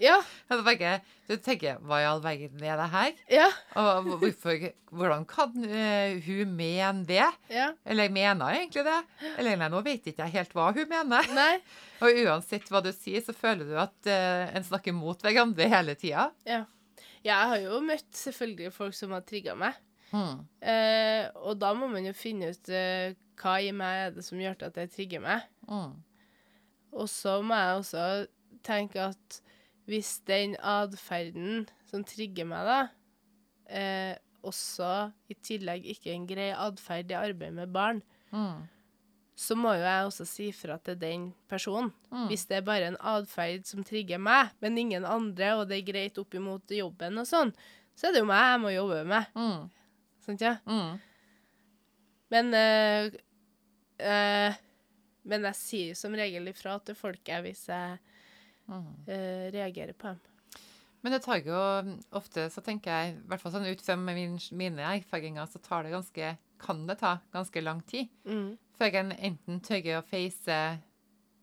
Ja, 0.00 0.16
Begge, 0.64 0.94
du 1.28 1.34
tenker 1.44 1.76
hva 1.84 1.98
i 2.00 2.06
all 2.08 2.22
verden 2.24 2.62
er 2.64 2.78
det 2.80 2.86
her? 2.92 3.10
ja, 3.28 3.48
Og 3.80 4.06
hvorfor, 4.22 4.62
hvordan 4.94 5.26
kan 5.28 5.52
uh, 5.60 6.14
hun 6.24 6.54
mene 6.56 7.04
det? 7.08 7.26
ja. 7.52 7.66
Eller 7.84 8.08
mener 8.12 8.48
hun 8.48 8.62
egentlig 8.62 8.84
det? 8.86 8.96
Eller 9.36 9.58
nei, 9.60 9.68
nå 9.72 9.82
vet 9.84 10.06
ikke 10.08 10.24
jeg 10.24 10.38
helt 10.38 10.54
hva 10.56 10.70
hun 10.76 10.88
mener. 10.88 11.28
Nei. 11.36 11.58
Og 12.04 12.22
uansett 12.24 12.70
hva 12.72 12.80
du 12.84 12.90
sier, 12.96 13.20
så 13.24 13.34
føler 13.36 13.68
du 13.68 13.76
at 13.80 14.08
uh, 14.08 14.54
en 14.56 14.64
snakker 14.64 14.96
mot 14.96 15.20
hverandre 15.20 15.68
hele 15.68 15.96
tida. 16.00 16.30
Ja. 16.48 16.62
Jeg 17.24 17.50
har 17.52 17.60
jo 17.62 17.78
møtt 17.84 18.08
selvfølgelig 18.16 18.72
folk 18.76 18.96
som 18.96 19.12
har 19.16 19.24
trigga 19.24 19.54
meg. 19.56 19.76
Mm. 20.14 20.40
Eh, 20.62 21.28
og 21.42 21.58
da 21.58 21.72
må 21.74 21.88
man 21.90 22.06
jo 22.06 22.12
finne 22.14 22.52
ut 22.54 22.68
eh, 22.70 23.14
hva 23.40 23.56
i 23.66 23.72
meg 23.74 24.00
er 24.06 24.12
det 24.14 24.22
som 24.26 24.38
gjør 24.38 24.60
at 24.68 24.76
det 24.78 24.88
trigger 24.94 25.22
meg. 25.24 25.42
Mm. 25.66 25.96
Og 26.94 27.08
så 27.10 27.40
må 27.42 27.56
jeg 27.58 27.80
også 27.80 28.04
tenke 28.64 29.08
at 29.10 29.40
hvis 29.90 30.20
den 30.30 30.54
atferden 30.62 31.66
som 31.90 32.04
trigger 32.08 32.46
meg, 32.48 32.64
da, 32.70 32.78
eh, 33.68 34.14
også 34.44 34.92
i 35.32 35.34
tillegg 35.44 35.86
ikke 35.88 36.12
er 36.12 36.16
en 36.18 36.28
grei 36.28 36.50
atferd 36.52 37.10
i 37.12 37.18
arbeid 37.18 37.52
med 37.58 37.72
barn, 37.74 38.02
Mm. 38.34 38.64
så 39.36 39.54
må 39.56 39.72
jo 39.76 39.82
jeg 39.84 40.06
også 40.08 40.24
si 40.26 40.48
fra 40.52 40.76
til 40.78 40.96
den 40.98 41.28
personen. 41.48 41.92
Mm. 42.10 42.26
Hvis 42.28 42.46
det 42.50 42.56
er 42.56 42.66
bare 42.66 42.88
en 42.90 42.96
atferd 43.00 43.64
som 43.66 43.84
trigger 43.84 44.18
meg, 44.18 44.50
men 44.60 44.78
ingen 44.78 45.04
andre, 45.04 45.52
og 45.58 45.68
det 45.68 45.78
er 45.78 45.92
greit 45.92 46.18
opp 46.18 46.34
imot 46.34 46.66
jobben 46.70 47.18
og 47.18 47.26
sånn, 47.26 47.52
så 47.94 48.08
er 48.08 48.12
det 48.16 48.20
jo 48.24 48.26
meg 48.26 48.42
jeg 48.42 48.60
må 48.64 48.72
jobbe 48.74 49.04
med. 49.06 49.26
Mm. 49.34 49.70
Sant, 50.24 50.40
ja? 50.40 50.56
Mm. 50.66 50.98
Men 52.32 52.54
eh, 52.56 53.10
eh, 54.00 54.54
Men 55.24 55.46
jeg 55.50 55.56
sier 55.56 55.94
som 55.96 56.12
regel 56.16 56.48
ifra 56.50 56.78
til 56.84 56.96
folket 56.98 57.44
hvis 57.46 57.66
jeg 57.70 57.98
Mm. 58.64 58.86
eh, 59.12 59.50
reagerer 59.52 59.92
på 59.92 60.08
dem. 60.08 60.20
Men 61.02 61.12
det 61.12 61.18
tar 61.26 61.36
jo 61.44 61.56
ofte, 62.16 62.46
så 62.48 62.62
tenker 62.64 62.88
jeg, 62.90 63.10
i 63.18 63.26
hvert 63.28 63.42
fall 63.42 63.52
sånn 63.52 63.66
ut 63.68 63.82
fra 63.84 63.92
min, 64.00 64.38
mine 64.56 64.80
erfaringer, 64.88 65.44
så 65.52 65.60
tar 65.60 65.82
det 65.84 65.92
ganske, 65.92 66.30
kan 66.64 66.86
det 66.88 66.96
ta 67.02 67.18
ganske 67.34 67.60
lang 67.62 67.82
tid 67.84 68.08
Mm. 68.24 68.56
før 68.78 68.94
en 69.02 69.12
enten 69.12 69.60
tør 69.60 69.98
å 69.98 70.04
face 70.08 70.80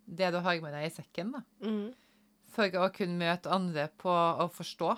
det 0.07 0.31
du 0.33 0.39
har 0.41 0.59
med 0.61 0.73
deg 0.73 0.87
i 0.87 0.95
sekken, 0.95 1.31
da. 1.31 1.43
Mm. 1.61 1.93
For 2.49 2.63
å 2.81 2.89
kunne 2.91 3.19
møte 3.21 3.53
andre 3.53 3.87
på 4.01 4.09
å 4.09 4.49
forstå. 4.49 4.97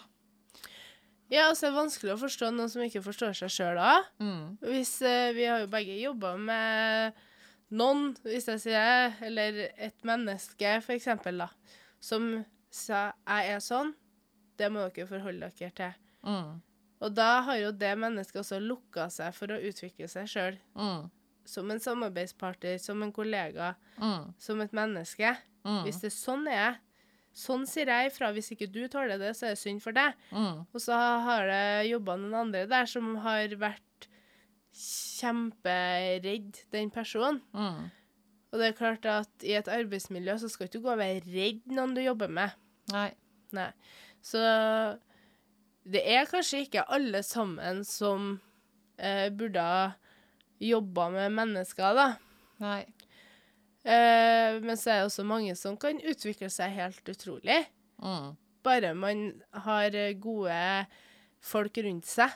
Ja, 1.33 1.47
altså 1.49 1.65
det 1.65 1.71
er 1.71 1.79
vanskelig 1.79 2.13
å 2.13 2.19
forstå 2.21 2.51
noen 2.53 2.69
som 2.69 2.83
ikke 2.85 3.01
forstår 3.01 3.33
seg 3.37 3.49
sjøl 3.49 3.79
da. 3.79 3.93
Mm. 4.21 4.57
Hvis 4.69 4.91
uh, 5.01 5.31
Vi 5.33 5.47
har 5.49 5.63
jo 5.63 5.69
begge 5.71 5.95
jobba 5.97 6.35
med 6.37 7.17
noen, 7.73 8.11
hvis 8.21 8.45
jeg 8.51 8.61
sier 8.61 8.83
det, 8.85 9.29
eller 9.31 9.57
et 9.81 10.05
menneske, 10.05 10.75
for 10.85 10.93
eksempel, 10.93 11.41
da, 11.41 11.47
som 12.03 12.43
sa 12.69 13.13
'jeg 13.25 13.55
er 13.55 13.63
sånn', 13.65 13.95
det 14.57 14.69
må 14.71 14.85
dere 14.93 15.07
forholde 15.09 15.49
dere 15.57 15.71
til. 15.73 15.93
Mm. 16.23 16.61
Og 17.01 17.15
da 17.15 17.41
har 17.41 17.57
jo 17.57 17.71
det 17.71 17.97
mennesket 17.97 18.39
også 18.43 18.61
lukka 18.61 19.09
seg 19.09 19.33
for 19.33 19.47
å 19.47 19.57
utvikle 19.59 20.07
seg 20.07 20.29
sjøl. 20.29 20.57
Mm. 20.77 21.09
Som 21.45 21.71
en 21.71 21.79
samarbeidspartner, 21.79 22.77
som 22.79 23.01
en 23.03 23.11
kollega, 23.11 23.75
Mm. 23.99 24.33
som 24.37 24.61
et 24.61 24.71
menneske. 24.71 25.35
Mm. 25.65 25.83
Hvis 25.83 25.99
det 26.01 26.13
er 26.13 26.15
sånn 26.15 26.47
er 26.47 26.55
jeg, 26.59 26.77
sånn 27.33 27.65
sier 27.69 27.89
jeg 27.89 28.11
ifra. 28.11 28.31
Hvis 28.35 28.51
ikke 28.53 28.69
du 28.71 28.83
tåler 28.91 29.19
det, 29.21 29.33
så 29.37 29.49
er 29.49 29.55
det 29.55 29.61
synd 29.63 29.83
for 29.83 29.95
deg. 29.95 30.17
Mm. 30.31 30.63
Og 30.69 30.83
så 30.83 30.97
har 31.27 31.49
det 31.49 31.89
jobba 31.89 32.17
noen 32.21 32.37
andre 32.45 32.67
der 32.69 32.89
som 32.89 33.15
har 33.25 33.55
vært 33.61 34.07
kjemperedd 34.73 36.63
den 36.73 36.93
personen. 36.93 37.41
Mm. 37.53 37.89
Og 38.53 38.61
det 38.61 38.69
er 38.69 38.77
klart 38.77 39.05
at 39.09 39.45
i 39.45 39.55
et 39.57 39.69
arbeidsmiljø 39.71 40.37
så 40.41 40.49
skal 40.51 40.67
du 40.67 40.77
ikke 40.77 40.85
gå 40.85 40.93
og 40.93 41.01
være 41.01 41.23
redd 41.25 41.73
noen 41.73 41.95
du 41.97 42.03
jobber 42.03 42.29
med. 42.29 42.53
Nei. 42.93 43.09
Nei. 43.53 43.69
Så 44.23 44.41
det 45.89 46.03
er 46.13 46.29
kanskje 46.29 46.63
ikke 46.67 46.85
alle 46.93 47.23
sammen 47.25 47.81
som 47.87 48.35
eh, 48.97 49.29
burde 49.33 49.63
ha 49.63 49.87
jobba 50.63 51.09
med 51.11 51.33
mennesker, 51.35 51.97
da. 51.97 52.07
Nei. 52.63 52.83
Eh, 53.83 54.59
men 54.63 54.77
så 54.79 54.89
er 54.93 55.01
det 55.01 55.09
også 55.09 55.25
mange 55.27 55.55
som 55.59 55.75
kan 55.77 55.99
utvikle 55.99 56.49
seg 56.53 56.71
helt 56.77 57.03
utrolig. 57.11 57.65
Mm. 58.03 58.31
Bare 58.63 58.93
man 58.95 59.25
har 59.65 59.91
gode 60.23 60.55
folk 61.43 61.77
rundt 61.83 62.07
seg. 62.07 62.31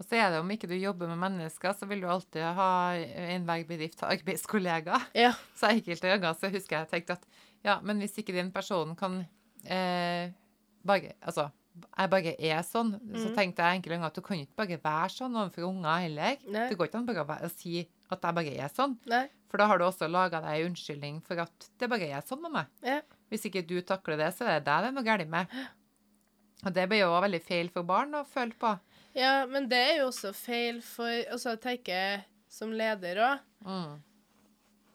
Og 0.00 0.06
så 0.08 0.16
er 0.18 0.32
det 0.34 0.40
om 0.42 0.50
ikke 0.50 0.66
du 0.66 0.74
jobber 0.74 1.06
med 1.12 1.20
mennesker, 1.22 1.76
så 1.78 1.86
vil 1.86 2.00
du 2.02 2.08
alltid 2.10 2.42
ha 2.56 2.70
enhver 2.96 3.62
bedrift 3.68 4.02
av 4.02 4.16
arbeidskollega. 4.16 4.98
Ja. 5.14 5.30
Så 5.54 5.70
enkelte 5.70 6.10
ganger 6.10 6.34
så 6.34 6.50
husker 6.50 6.80
jeg 6.80 6.90
tenkte 6.90 7.18
at 7.20 7.26
ja, 7.62 7.76
men 7.86 8.00
hvis 8.02 8.16
ikke 8.18 8.34
den 8.34 8.50
personen 8.50 8.96
kan 8.98 9.20
eh, 9.62 10.32
bare 10.82 11.12
Altså, 11.22 11.44
jeg 11.94 12.10
bare 12.10 12.32
er 12.42 12.64
sånn, 12.66 12.96
så 13.14 13.28
Mhm. 13.30 13.36
tenkte 13.36 13.62
jeg 13.62 13.78
enkelte 13.78 13.94
ganger 13.94 14.06
at 14.10 14.14
du 14.18 14.20
kan 14.26 14.36
ikke 14.42 14.56
bare 14.58 14.80
være 14.82 15.14
sånn 15.14 15.36
overfor 15.38 15.68
unger 15.70 16.00
heller. 16.02 16.36
Nei. 16.50 16.68
Det 16.68 16.76
går 16.76 16.88
ikke 16.90 16.98
an 16.98 17.06
bare 17.06 17.46
å 17.46 17.50
si 17.54 17.86
at 18.12 18.22
jeg 18.28 18.36
bare 18.38 18.54
er 18.66 18.72
sånn. 18.72 18.96
Nei. 19.10 19.24
For 19.52 19.60
da 19.60 19.66
har 19.68 19.78
du 19.78 19.84
også 19.84 20.08
laga 20.08 20.40
deg 20.44 20.60
en 20.62 20.70
unnskyldning 20.70 21.18
for 21.26 21.42
at 21.44 21.66
det 21.78 21.88
bare 21.92 22.08
er 22.08 22.24
sånn 22.26 22.40
med 22.44 22.54
meg. 22.54 22.70
Ja. 22.86 23.00
Hvis 23.32 23.44
ikke 23.48 23.62
du 23.68 23.78
takler 23.88 24.16
det, 24.20 24.30
så 24.36 24.44
er 24.48 24.58
det 24.60 24.66
deg 24.68 24.84
det 24.86 24.90
er 24.92 24.96
noe 24.96 25.04
galt 25.06 25.28
med. 25.32 25.56
Og 26.64 26.72
det 26.76 26.86
blir 26.88 27.02
jo 27.02 27.10
også 27.10 27.24
veldig 27.26 27.42
feil 27.42 27.68
for 27.74 27.82
barn 27.88 28.14
å 28.14 28.24
føle 28.28 28.54
på. 28.60 28.70
Ja, 29.18 29.32
men 29.50 29.66
det 29.68 29.80
er 29.90 29.96
jo 30.00 30.06
også 30.12 30.30
feil 30.36 30.78
for 30.84 31.10
Altså, 31.32 31.56
jeg 31.56 31.60
tenker 31.66 32.24
som 32.52 32.72
leder 32.76 33.20
òg, 33.26 33.38
Mm. 33.64 34.00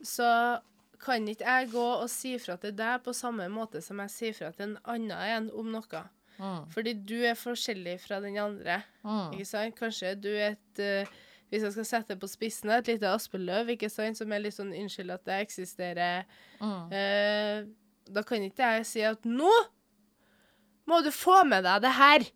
så 0.04 0.60
kan 1.00 1.26
ikke 1.30 1.46
jeg 1.46 1.70
gå 1.72 1.84
og 2.02 2.08
si 2.10 2.34
fra 2.42 2.56
til 2.60 2.74
deg 2.76 3.02
på 3.04 3.14
samme 3.14 3.46
måte 3.52 3.80
som 3.84 4.00
jeg 4.02 4.10
sier 4.14 4.34
fra 4.36 4.50
til 4.52 4.66
en 4.72 4.78
annen 4.84 5.12
en 5.14 5.50
om 5.54 5.70
noe. 5.72 6.02
Mm. 6.38 6.66
Fordi 6.70 6.92
du 7.06 7.16
er 7.26 7.34
forskjellig 7.38 7.96
fra 8.02 8.20
den 8.22 8.36
andre. 8.38 8.80
Mm. 9.02 9.32
Ikke 9.34 9.46
sant? 9.46 9.74
Kanskje 9.78 10.12
du 10.20 10.28
er 10.30 10.52
et 10.56 10.82
eh, 10.82 11.06
Hvis 11.48 11.62
jeg 11.64 11.72
skal 11.72 11.86
sette 11.88 12.12
det 12.14 12.20
på 12.20 12.28
spissen, 12.28 12.70
et 12.74 12.88
lite 12.90 13.08
aspeløv, 13.08 13.70
ikke 13.72 13.88
sant, 13.90 14.18
som 14.20 14.32
er 14.36 14.42
litt 14.44 14.56
sånn 14.56 14.74
Unnskyld 14.76 15.14
at 15.14 15.24
det 15.24 15.38
eksisterer. 15.46 16.26
Mm. 16.60 16.92
Eh, 16.92 17.62
da 18.12 18.22
kan 18.24 18.44
ikke 18.44 18.72
jeg 18.76 18.86
si 18.88 19.04
at 19.04 19.24
nå 19.28 19.48
må 20.88 21.02
du 21.04 21.10
få 21.12 21.42
med 21.48 21.64
deg 21.64 21.82
det 21.84 21.94
her. 21.98 22.26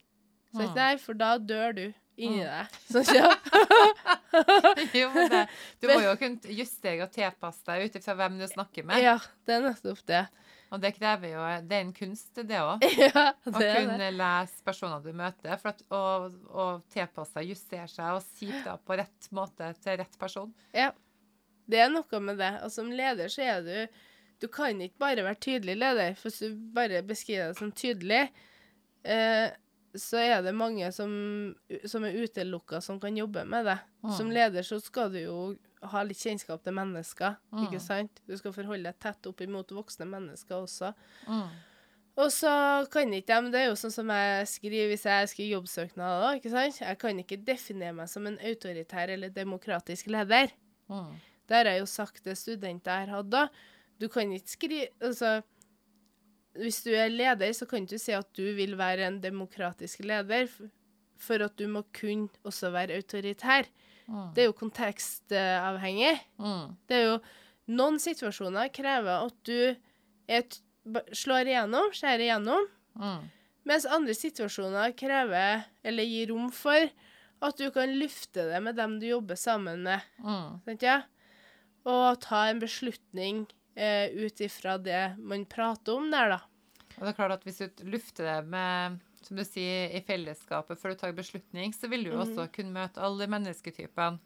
Så, 0.53 0.62
Mm. 0.66 0.75
Nei, 0.77 0.96
for 1.01 1.16
da 1.16 1.38
dør 1.40 1.70
du 1.72 1.85
inni 2.20 2.42
deg. 2.44 2.75
Sånn, 2.92 3.07
ja. 3.16 3.31
jo, 5.01 5.07
det, 5.33 5.46
du 5.81 5.87
må 5.88 5.96
jo 6.05 6.11
kunne 6.20 6.53
justere 6.59 7.07
og 7.07 7.12
tilpasse 7.14 7.64
deg 7.68 7.87
ut 7.88 7.96
ifra 7.96 8.14
hvem 8.18 8.37
du 8.40 8.44
snakker 8.51 8.85
med. 8.85 9.01
ja, 9.01 9.14
det 9.48 9.55
er 9.57 9.64
nettopp 9.64 10.03
det. 10.09 10.20
Og 10.73 10.81
det 10.81 10.95
krever 10.97 11.35
jo 11.35 11.45
Det 11.69 11.77
er 11.77 11.85
en 11.85 11.95
kunst, 11.97 12.33
det 12.35 12.61
òg. 12.61 12.85
Ja, 13.03 13.27
Å 13.37 13.55
det. 13.59 13.71
kunne 13.77 14.11
lese 14.17 14.65
personer 14.65 15.03
du 15.05 15.11
møter, 15.17 15.57
for 15.61 15.73
at, 15.75 15.83
og, 15.93 16.37
og 16.49 16.85
tilpasse 16.93 17.37
seg, 17.37 17.51
justere 17.53 17.89
seg 17.93 18.17
og 18.17 18.23
si 18.25 18.49
det 18.53 18.77
på 18.87 18.97
rett 19.01 19.29
måte 19.37 19.73
til 19.83 20.01
rett 20.01 20.19
person. 20.21 20.53
Ja. 20.77 20.91
Det 21.73 21.79
er 21.79 21.93
noe 21.93 22.21
med 22.25 22.41
det. 22.41 22.55
Og 22.65 22.73
som 22.75 22.89
leder 22.93 23.31
så 23.33 23.45
er 23.47 23.61
du 23.67 24.01
Du 24.43 24.49
kan 24.51 24.81
ikke 24.83 24.99
bare 24.99 25.23
være 25.23 25.39
tydelig 25.39 25.77
leder, 25.79 26.17
for 26.19 26.27
hvis 26.29 26.41
du 26.43 26.57
bare 26.75 27.05
beskriver 27.07 27.53
deg 27.53 27.59
som 27.61 27.69
tydelig, 27.71 28.25
eh, 29.07 29.53
så 29.95 30.19
er 30.19 30.41
det 30.43 30.55
mange 30.57 30.89
som, 30.91 31.13
som 31.87 32.03
er 32.09 32.17
utelukka, 32.25 32.81
som 32.83 32.99
kan 32.99 33.15
jobbe 33.17 33.45
med 33.47 33.69
det. 33.69 33.77
Mm. 34.03 34.11
Som 34.17 34.33
leder 34.35 34.67
så 34.67 34.81
skal 34.83 35.13
du 35.15 35.21
jo 35.21 35.37
ha 35.90 36.03
litt 36.07 36.18
kjennskap 36.18 36.62
til 36.62 36.73
mennesker, 36.77 37.37
Mm. 37.53 37.66
ikke 37.66 37.81
sant? 37.81 38.21
Du 38.27 38.37
skal 38.37 38.53
forholde 38.53 38.85
deg 38.85 38.99
tett 39.01 39.27
opp 39.27 39.40
imot 39.40 39.68
voksne 39.75 40.07
mennesker 40.07 40.55
også. 40.62 40.92
Mm. 41.27 41.49
Og 42.23 42.29
så 42.31 42.53
kan 42.92 43.12
ikke 43.16 43.40
de, 43.40 43.51
det 43.51 43.61
er 43.62 43.68
jo 43.71 43.77
sånn 43.81 43.90
som 43.95 44.09
jeg 44.12 44.47
skriver 44.47 44.88
hvis 44.92 45.05
jeg 45.09 45.29
skriver 45.33 45.55
jobbsøknad 45.57 46.25
òg, 46.27 46.37
ikke 46.40 46.51
sant? 46.53 46.81
Jeg 46.81 46.99
kan 46.99 47.18
ikke 47.23 47.38
definere 47.45 47.92
meg 47.97 48.09
som 48.12 48.27
en 48.27 48.38
autoritær 48.38 49.09
eller 49.09 49.31
demokratisk 49.33 50.07
leder. 50.12 50.53
Mm. 50.88 51.14
Det 51.49 51.57
har 51.57 51.64
jeg 51.73 51.81
jo 51.81 51.87
sagt 51.87 52.23
til 52.23 52.37
studenter 52.37 52.92
jeg 53.01 53.09
har 53.09 53.16
hatt 53.16 53.31
da. 53.33 53.47
Du 53.99 54.09
kan 54.09 54.31
ikke 54.33 54.49
skrive 54.49 54.88
Altså, 55.01 55.42
hvis 56.55 56.83
du 56.85 56.90
er 56.92 57.09
leder, 57.09 57.53
så 57.57 57.66
kan 57.66 57.87
du 57.88 57.97
si 57.99 58.12
at 58.12 58.29
du 58.37 58.45
vil 58.59 58.77
være 58.77 59.07
en 59.09 59.21
demokratisk 59.23 60.01
leder, 60.05 60.49
for 61.16 61.40
at 61.47 61.57
du 61.57 61.66
må 61.68 61.83
kunne 61.97 62.29
også 62.45 62.71
være 62.75 62.97
autoritær. 63.01 63.64
Mm. 64.09 64.33
Det 64.35 64.43
er 64.43 64.49
jo 64.51 64.57
kontekstavhengig. 64.59 66.17
Mm. 66.43 66.77
Det 66.88 66.99
er 66.99 67.07
jo 67.12 67.17
Noen 67.73 67.95
situasjoner 68.03 68.73
krever 68.75 69.23
at 69.29 69.35
du 69.47 69.77
et, 70.29 70.57
slår 71.15 71.47
igjennom, 71.47 71.93
skjærer 71.95 72.25
igjennom, 72.27 72.65
Mm. 72.99 73.29
mens 73.65 73.87
andre 73.87 74.12
situasjoner 74.19 74.93
krever, 74.99 75.62
eller 75.87 76.05
gir 76.05 76.29
rom 76.33 76.51
for, 76.53 76.91
at 77.41 77.57
du 77.57 77.71
kan 77.71 77.88
lufte 77.97 78.43
det 78.51 78.59
med 78.62 78.77
dem 78.77 78.99
du 79.01 79.07
jobber 79.07 79.38
sammen 79.38 79.85
med. 79.87 80.03
Mm. 80.19 80.59
Sant, 80.67 80.83
ja? 80.83 80.99
Og 81.87 82.19
ta 82.21 82.49
en 82.51 82.61
beslutning 82.61 83.47
eh, 83.77 84.11
ut 84.11 84.43
ifra 84.45 84.75
det 84.83 85.15
man 85.23 85.47
prater 85.47 85.95
om 85.97 86.11
der, 86.12 86.35
da. 86.35 86.41
Og 86.99 87.07
det 87.07 87.12
er 87.15 87.17
klart 87.17 87.38
at 87.38 87.45
hvis 87.47 87.62
du 87.62 87.85
lufter 87.95 88.27
det 88.27 88.41
med, 88.51 88.99
som 89.27 89.39
du 89.39 89.45
sier, 89.47 89.91
i 89.95 90.03
fellesskapet 90.05 90.79
før 90.79 90.95
du 90.95 91.01
tar 91.01 91.13
beslutning, 91.17 91.73
så 91.77 91.89
vil 91.91 92.05
du 92.09 92.13
mm. 92.13 92.21
også 92.25 92.49
kunne 92.55 92.75
møte 92.75 93.03
alle 93.03 93.29
mennesketypene 93.31 94.19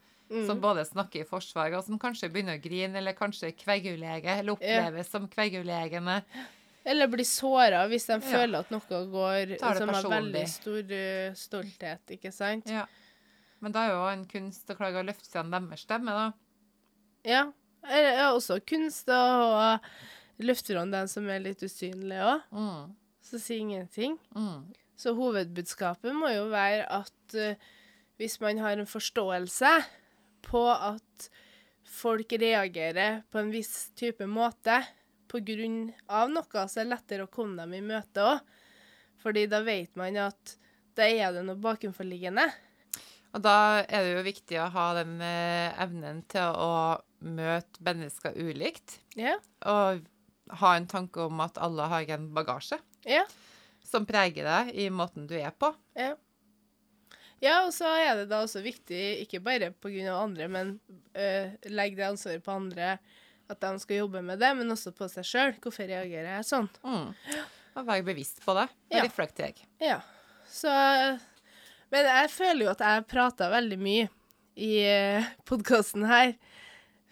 som 0.46 0.60
både 0.60 0.82
snakker 0.84 1.22
i 1.22 1.26
forsvar, 1.28 1.70
og 1.78 1.84
som 1.86 1.98
kanskje 2.02 2.30
begynner 2.34 2.58
å 2.58 2.62
grine, 2.62 2.98
eller 2.98 3.14
kanskje 3.14 3.52
kveggulege 3.54 4.40
eller 4.40 4.56
oppleves 4.56 5.10
som 5.12 5.28
kverulerende. 5.30 6.20
Eller 6.86 7.10
blir 7.10 7.26
såra 7.26 7.84
hvis 7.90 8.06
de 8.06 8.18
Ja. 8.18 8.20
føler 8.20 8.58
at 8.58 8.70
noe 8.70 8.80
går 9.10 9.56
som 9.58 9.88
har 9.88 10.08
veldig 10.10 10.48
stor 10.48 10.82
uh, 10.82 11.34
stolthet, 11.34 12.10
ikke 12.10 12.32
sant? 12.32 12.66
Ja. 12.70 12.86
Men 13.60 13.72
da 13.72 13.86
er 13.86 13.94
jo 13.94 14.02
en 14.10 14.26
kunst 14.30 14.68
å 14.70 14.76
klare 14.76 15.00
å 15.00 15.06
løfte 15.06 15.30
fram 15.30 15.50
deres 15.50 15.86
stemme, 15.86 16.10
da. 16.10 16.32
Ja. 17.26 17.52
Eller 17.86 18.18
ja, 18.18 18.28
også 18.34 18.60
kunst 18.66 19.08
å 19.08 19.78
løfte 20.42 20.74
fram 20.74 20.90
den 20.90 21.08
som 21.08 21.28
er 21.30 21.40
litt 21.40 21.62
usynlig 21.62 22.18
òg, 22.18 22.42
Mm. 22.52 22.94
som 23.22 23.38
sier 23.38 23.60
ingenting. 23.60 24.18
Mm. 24.34 24.72
Så 24.96 25.12
hovedbudskapet 25.16 26.14
må 26.16 26.30
jo 26.32 26.46
være 26.52 26.86
at 26.88 27.36
uh, 27.36 27.72
hvis 28.16 28.38
man 28.40 28.60
har 28.64 28.76
en 28.76 28.88
forståelse 28.88 29.72
på 30.46 30.62
at 30.72 31.28
folk 31.86 32.32
reagerer 32.40 33.22
på 33.30 33.40
en 33.40 33.52
viss 33.52 33.90
type 33.98 34.26
måte 34.28 34.80
av 35.36 36.30
noe, 36.32 36.62
så 36.64 36.80
er 36.80 36.86
det 36.86 36.92
lettere 36.94 37.26
å 37.26 37.32
komme 37.32 37.58
dem 37.60 37.74
i 37.76 37.82
møte 37.84 38.22
òg. 38.24 38.54
Fordi 39.20 39.42
da 39.50 39.60
vet 39.66 39.92
man 39.98 40.16
at 40.22 40.54
da 40.96 41.04
er 41.04 41.34
det 41.34 41.42
noe 41.44 41.60
bakenforliggende. 41.60 42.46
Og 43.36 43.42
da 43.44 43.82
er 43.84 44.06
det 44.06 44.12
jo 44.14 44.22
viktig 44.24 44.60
å 44.62 44.70
ha 44.72 44.86
den 44.96 45.18
eh, 45.20 45.74
evnen 45.82 46.22
til 46.30 46.56
å 46.56 46.70
møte 47.26 47.84
mennesker 47.84 48.38
ulikt. 48.38 49.00
Ja. 49.18 49.34
Og 49.68 50.06
ha 50.62 50.70
en 50.76 50.88
tanke 50.88 51.26
om 51.26 51.42
at 51.44 51.60
alle 51.60 51.90
har 51.90 52.16
en 52.16 52.30
bagasje 52.32 52.78
Ja. 53.04 53.26
Som 53.86 54.06
preger 54.08 54.44
deg 54.48 54.72
i 54.74 54.88
måten 54.90 55.28
du 55.30 55.36
er 55.38 55.52
på. 55.54 55.70
Ja. 55.96 56.14
ja, 57.42 57.60
og 57.66 57.72
så 57.76 57.88
er 58.02 58.22
det 58.22 58.28
da 58.32 58.42
også 58.44 58.62
viktig, 58.64 59.02
ikke 59.24 59.40
bare 59.44 59.70
pga. 59.72 60.16
andre, 60.18 60.48
men 60.50 60.74
øh, 61.14 61.54
legge 61.70 61.96
det 62.00 62.08
ansvaret 62.10 62.42
på 62.44 62.56
andre, 62.56 62.96
at 63.48 63.60
de 63.62 63.78
skal 63.78 64.00
jobbe 64.02 64.22
med 64.26 64.40
det, 64.42 64.50
men 64.58 64.72
også 64.74 64.90
på 64.96 65.06
seg 65.08 65.24
sjøl. 65.28 65.54
Hvorfor 65.62 65.86
reagerer 65.86 66.32
jeg 66.40 66.48
sånn? 66.48 66.66
Mm. 66.82 67.12
Og 67.76 67.86
være 67.86 68.02
bevisst 68.08 68.42
på 68.42 68.54
det. 68.58 68.66
Og 68.90 68.96
Ja. 68.98 69.04
reflektere. 69.06 69.54
Ja. 69.80 70.00
Så 70.50 70.70
Men 71.92 72.04
jeg 72.08 72.30
føler 72.34 72.64
jo 72.64 72.70
at 72.72 72.80
jeg 72.82 73.06
prata 73.06 73.46
veldig 73.52 73.76
mye 73.78 74.08
i 74.58 74.70
podkasten 75.46 76.02
her, 76.08 76.32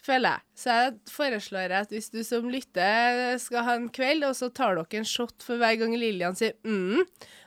føler 0.05 0.35
jeg. 0.37 0.45
Så 0.61 0.75
jeg 0.77 0.93
foreslår 1.11 1.73
at 1.81 1.93
hvis 1.95 2.11
du 2.13 2.21
som 2.27 2.51
lytter 2.53 3.39
skal 3.43 3.65
ha 3.67 3.77
en 3.79 3.89
kveld, 3.93 4.25
og 4.29 4.37
så 4.37 4.51
tar 4.53 4.77
dere 4.77 5.01
en 5.01 5.09
shot 5.09 5.45
for 5.45 5.61
hver 5.61 5.79
gang 5.81 5.95
Lillian 5.97 6.37
sier 6.39 6.53
mm, 6.63 7.01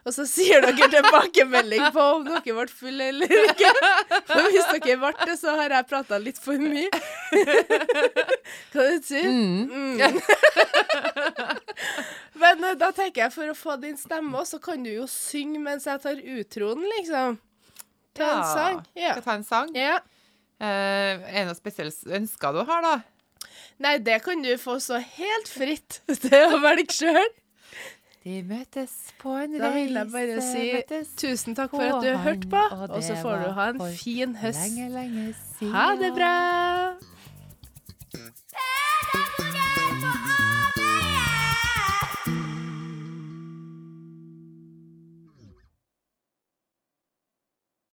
og 0.07 0.13
så 0.15 0.23
sier 0.29 0.63
dere 0.63 0.87
tilbakemelding 0.91 1.89
på 1.95 2.03
om 2.15 2.25
dere 2.27 2.41
ble 2.55 2.65
fulle 2.71 3.09
eller 3.11 3.33
ikke. 3.43 3.71
For 4.29 4.47
hvis 4.47 4.69
dere 4.71 4.97
ble 5.01 5.11
det, 5.27 5.35
så 5.41 5.55
har 5.59 5.75
jeg 5.75 5.89
prata 5.89 6.19
litt 6.21 6.39
for 6.41 6.57
mye. 6.61 6.87
Hva 8.73 8.87
du 8.87 9.03
sier 9.03 9.27
Mm. 9.27 9.67
Mm. 9.67 9.99
Men 12.37 12.63
eh, 12.63 12.75
da 12.79 12.91
tenker 12.95 13.25
jeg, 13.25 13.33
for 13.33 13.49
å 13.51 13.55
få 13.57 13.75
din 13.81 13.97
stemme 13.99 14.37
òg, 14.39 14.47
så 14.47 14.59
kan 14.63 14.83
du 14.85 14.91
jo 14.93 15.07
synge 15.11 15.59
mens 15.61 15.87
jeg 15.89 16.01
tar 16.03 16.21
utroen, 16.37 16.85
liksom. 16.97 17.39
Ta 18.17 18.29
en 18.33 18.45
sang. 18.47 18.79
Ja. 18.97 19.15
Skal 19.17 19.25
ta 19.25 19.35
en 19.37 19.47
sang? 19.47 19.73
ja. 19.77 19.97
Eh, 20.57 20.65
er 20.67 21.43
det 21.43 21.47
noe 21.51 21.57
spesielt 21.57 22.07
ønsker 22.19 22.55
du 22.55 22.63
har, 22.65 22.81
da? 22.85 22.95
Nei, 23.83 23.97
det 24.01 24.21
kan 24.25 24.41
du 24.41 24.49
få 24.57 24.79
så 24.81 24.97
helt 24.97 25.51
fritt 25.51 25.99
til 26.23 26.55
å 26.55 26.61
velge 26.63 26.95
sjøl. 26.97 27.27
De 28.27 28.41
møtes 28.43 28.93
på 29.21 29.37
en 29.39 29.53
reise 29.53 29.61
Da 29.63 29.69
vil 29.71 29.93
jeg 29.95 30.09
bare 30.11 30.39
si 30.43 30.63
møtes 30.73 31.11
Tusen 31.21 31.55
takk 31.55 31.71
for 31.71 31.85
at 31.85 32.01
du 32.03 32.09
har 32.09 32.25
hørt 32.25 32.47
på, 32.51 32.63
og 32.89 32.97
så 33.05 33.15
får 33.21 33.45
du 33.45 33.51
ha 33.55 33.67
en 33.71 33.83
fin 33.95 34.33
høst. 34.41 34.65
Lenge, 34.65 34.89
lenge 34.97 35.29
siden. 35.53 35.71
Ha 35.77 35.85
det 36.01 36.11
bra! 36.17 36.33